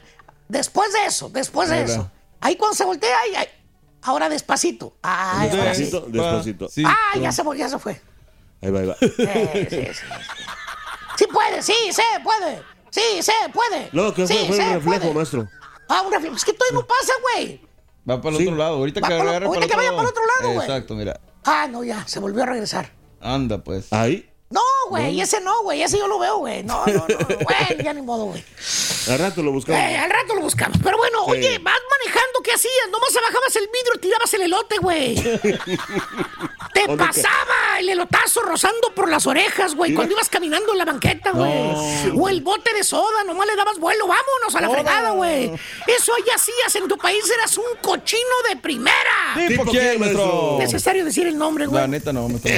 [0.49, 1.92] después de eso, después de Mira.
[1.92, 2.11] eso.
[2.40, 3.46] Ahí cuando se voltea, ahí, ahí.
[4.03, 4.96] Ahora despacito.
[5.03, 5.82] Ay, ahora sí.
[5.84, 6.68] Despacito, despacito.
[6.68, 6.82] Sí.
[6.86, 8.01] Ah, ya se, ya se fue.
[8.62, 8.96] Ahí va, ahí va.
[9.01, 10.05] Eh, sí, sí, sí.
[11.18, 12.62] Sí puede, sí, se puede.
[12.90, 13.88] Sí, se puede.
[13.92, 15.14] No, que sí, fue, fue un reflejo, puede.
[15.14, 15.49] maestro.
[15.88, 16.36] Ah, un reflejo.
[16.36, 17.61] Es que todavía no pasa, güey.
[18.09, 18.46] Va para el Sí.
[18.46, 18.76] otro lado.
[18.76, 20.66] Ahorita Va que agarre ahorita para que vaya para el otro lado, güey.
[20.68, 21.20] Exacto, mira.
[21.44, 22.92] Ah, no, ya, se volvió a regresar.
[23.20, 23.92] Anda, pues.
[23.92, 24.30] Ahí.
[24.51, 26.62] No, güey, ese no, güey, ese yo lo veo, güey.
[26.62, 28.42] No, no, no, güey, ya ni modo, güey.
[29.11, 29.80] Al rato lo buscamos.
[29.80, 30.78] Eh, al rato lo buscamos.
[30.82, 31.30] Pero bueno, Sí.
[31.32, 32.88] oye, vas manejando, ¿qué hacías?
[32.90, 35.14] Nomás bajabas el vidrio y tirabas el elote, güey.
[36.74, 40.84] Te ¿Dónde pasaba el elotazo rozando por las orejas, güey, cuando ibas caminando en la
[40.84, 42.12] banqueta, güey.
[42.18, 45.53] O el bote de soda, nomás le dabas vuelo, vámonos a la fregada, güey.
[45.86, 49.34] Eso allá hacías en tu país, eras un cochino de primera.
[49.34, 50.57] ¿Tipo ¿Tipo quién, maestro?
[50.59, 51.80] Necesario decir el nombre, güey.
[51.82, 52.51] La neta no, maestro.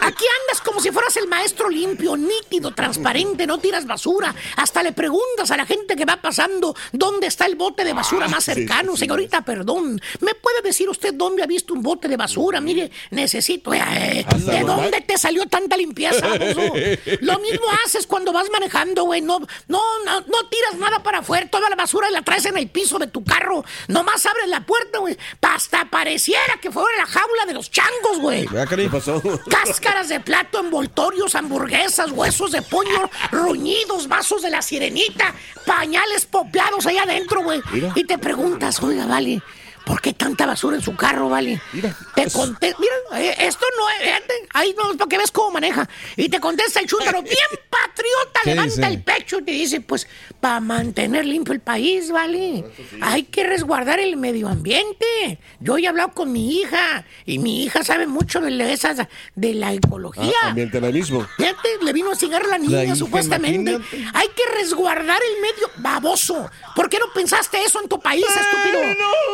[0.00, 4.34] Aquí andas como si fueras el maestro limpio, nítido, transparente, no tiras basura.
[4.56, 8.28] Hasta le preguntas a la gente que va pasando dónde está el bote de basura
[8.28, 8.96] más sí, cercano.
[8.96, 12.60] Señorita, perdón, ¿me puede decir usted dónde ha visto un bote de basura?
[12.60, 13.72] Mire, necesito...
[13.74, 16.72] eh, ¿De dónde te salió tanta limpieza, baboso?
[17.20, 19.20] Lo mismo haces cuando vas manejando, güey.
[19.20, 19.38] No,
[19.68, 21.46] no, no, no tiras nada para afuera.
[21.48, 23.64] Toda la basura la traes en el piso de tu carro.
[23.88, 25.16] Nomás abres la puerta, güey.
[25.50, 28.46] Hasta pareciera que fuera la jaula de los changos, güey.
[28.46, 29.20] ¿Qué pasó?
[29.50, 30.62] Cáscaras de plato,
[31.00, 35.34] envoltorios, hamburguesas, huesos de pollo, ruñidos, vasos de la sirenita,
[35.66, 37.60] pañales popeados ahí adentro, güey.
[37.94, 39.40] Y te preguntas, oiga, vale,
[39.84, 41.60] ¿por qué tanta basura en su carro, vale?
[41.72, 41.94] Mira.
[42.14, 45.88] Te contesta, mira, eh, esto no es, fíjate, ahí no para que ves cómo maneja.
[46.16, 47.36] Y te contesta el chúntaro, bien
[47.68, 48.86] patriota, ¿Qué levanta dice?
[48.86, 50.06] el pecho y te dice, pues,
[50.40, 52.64] para mantener limpio el país, vale.
[53.00, 55.38] Hay que resguardar el medio ambiente.
[55.60, 58.98] Yo ya he hablado con mi hija y mi hija sabe mucho de esas
[59.34, 60.32] de la ecología.
[60.44, 61.26] Ah, ambientalismo.
[61.36, 63.72] Fíjate, le vino a cigar la niña, La supuestamente.
[63.72, 64.18] imagínate.
[64.18, 66.50] Hay que resguardar el medio baboso.
[66.74, 68.80] ¿Por qué no pensaste eso en tu país, estúpido?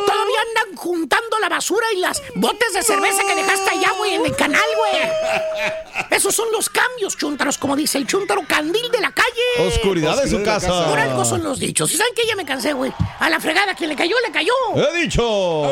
[0.05, 4.25] Todavía andan juntando la basura y las botes de cerveza que dejaste allá, güey, en
[4.25, 5.03] el canal, güey.
[6.11, 9.67] Esos son los cambios, chúntaros, como dice el chúntaro candil de la calle.
[9.67, 10.87] oscuridad de su casa.
[10.89, 11.91] Por algo son los dichos.
[11.91, 12.23] ¿Y saben qué?
[12.27, 12.91] Ya me cansé, güey.
[13.19, 14.53] A la fregada, quien le cayó, le cayó.
[14.75, 15.71] He dicho.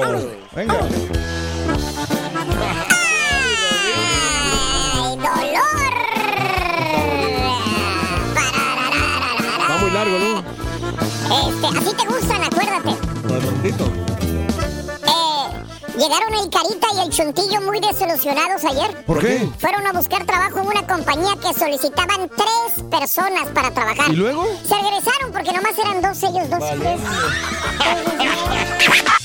[0.55, 0.79] Venga.
[9.61, 10.43] Está muy largo, ¿no?
[11.49, 12.95] Este, así te gustan, acuérdate.
[13.27, 14.14] Redondito.
[16.05, 19.03] Llegaron el Carita y el Chuntillo muy desilusionados ayer.
[19.05, 19.49] ¿Por qué?
[19.57, 24.11] Fueron a buscar trabajo en una compañía que solicitaban tres personas para trabajar.
[24.11, 24.45] ¿Y luego?
[24.67, 26.63] Se regresaron porque nomás eran dos ellos, dos.
[26.79, 27.01] tres.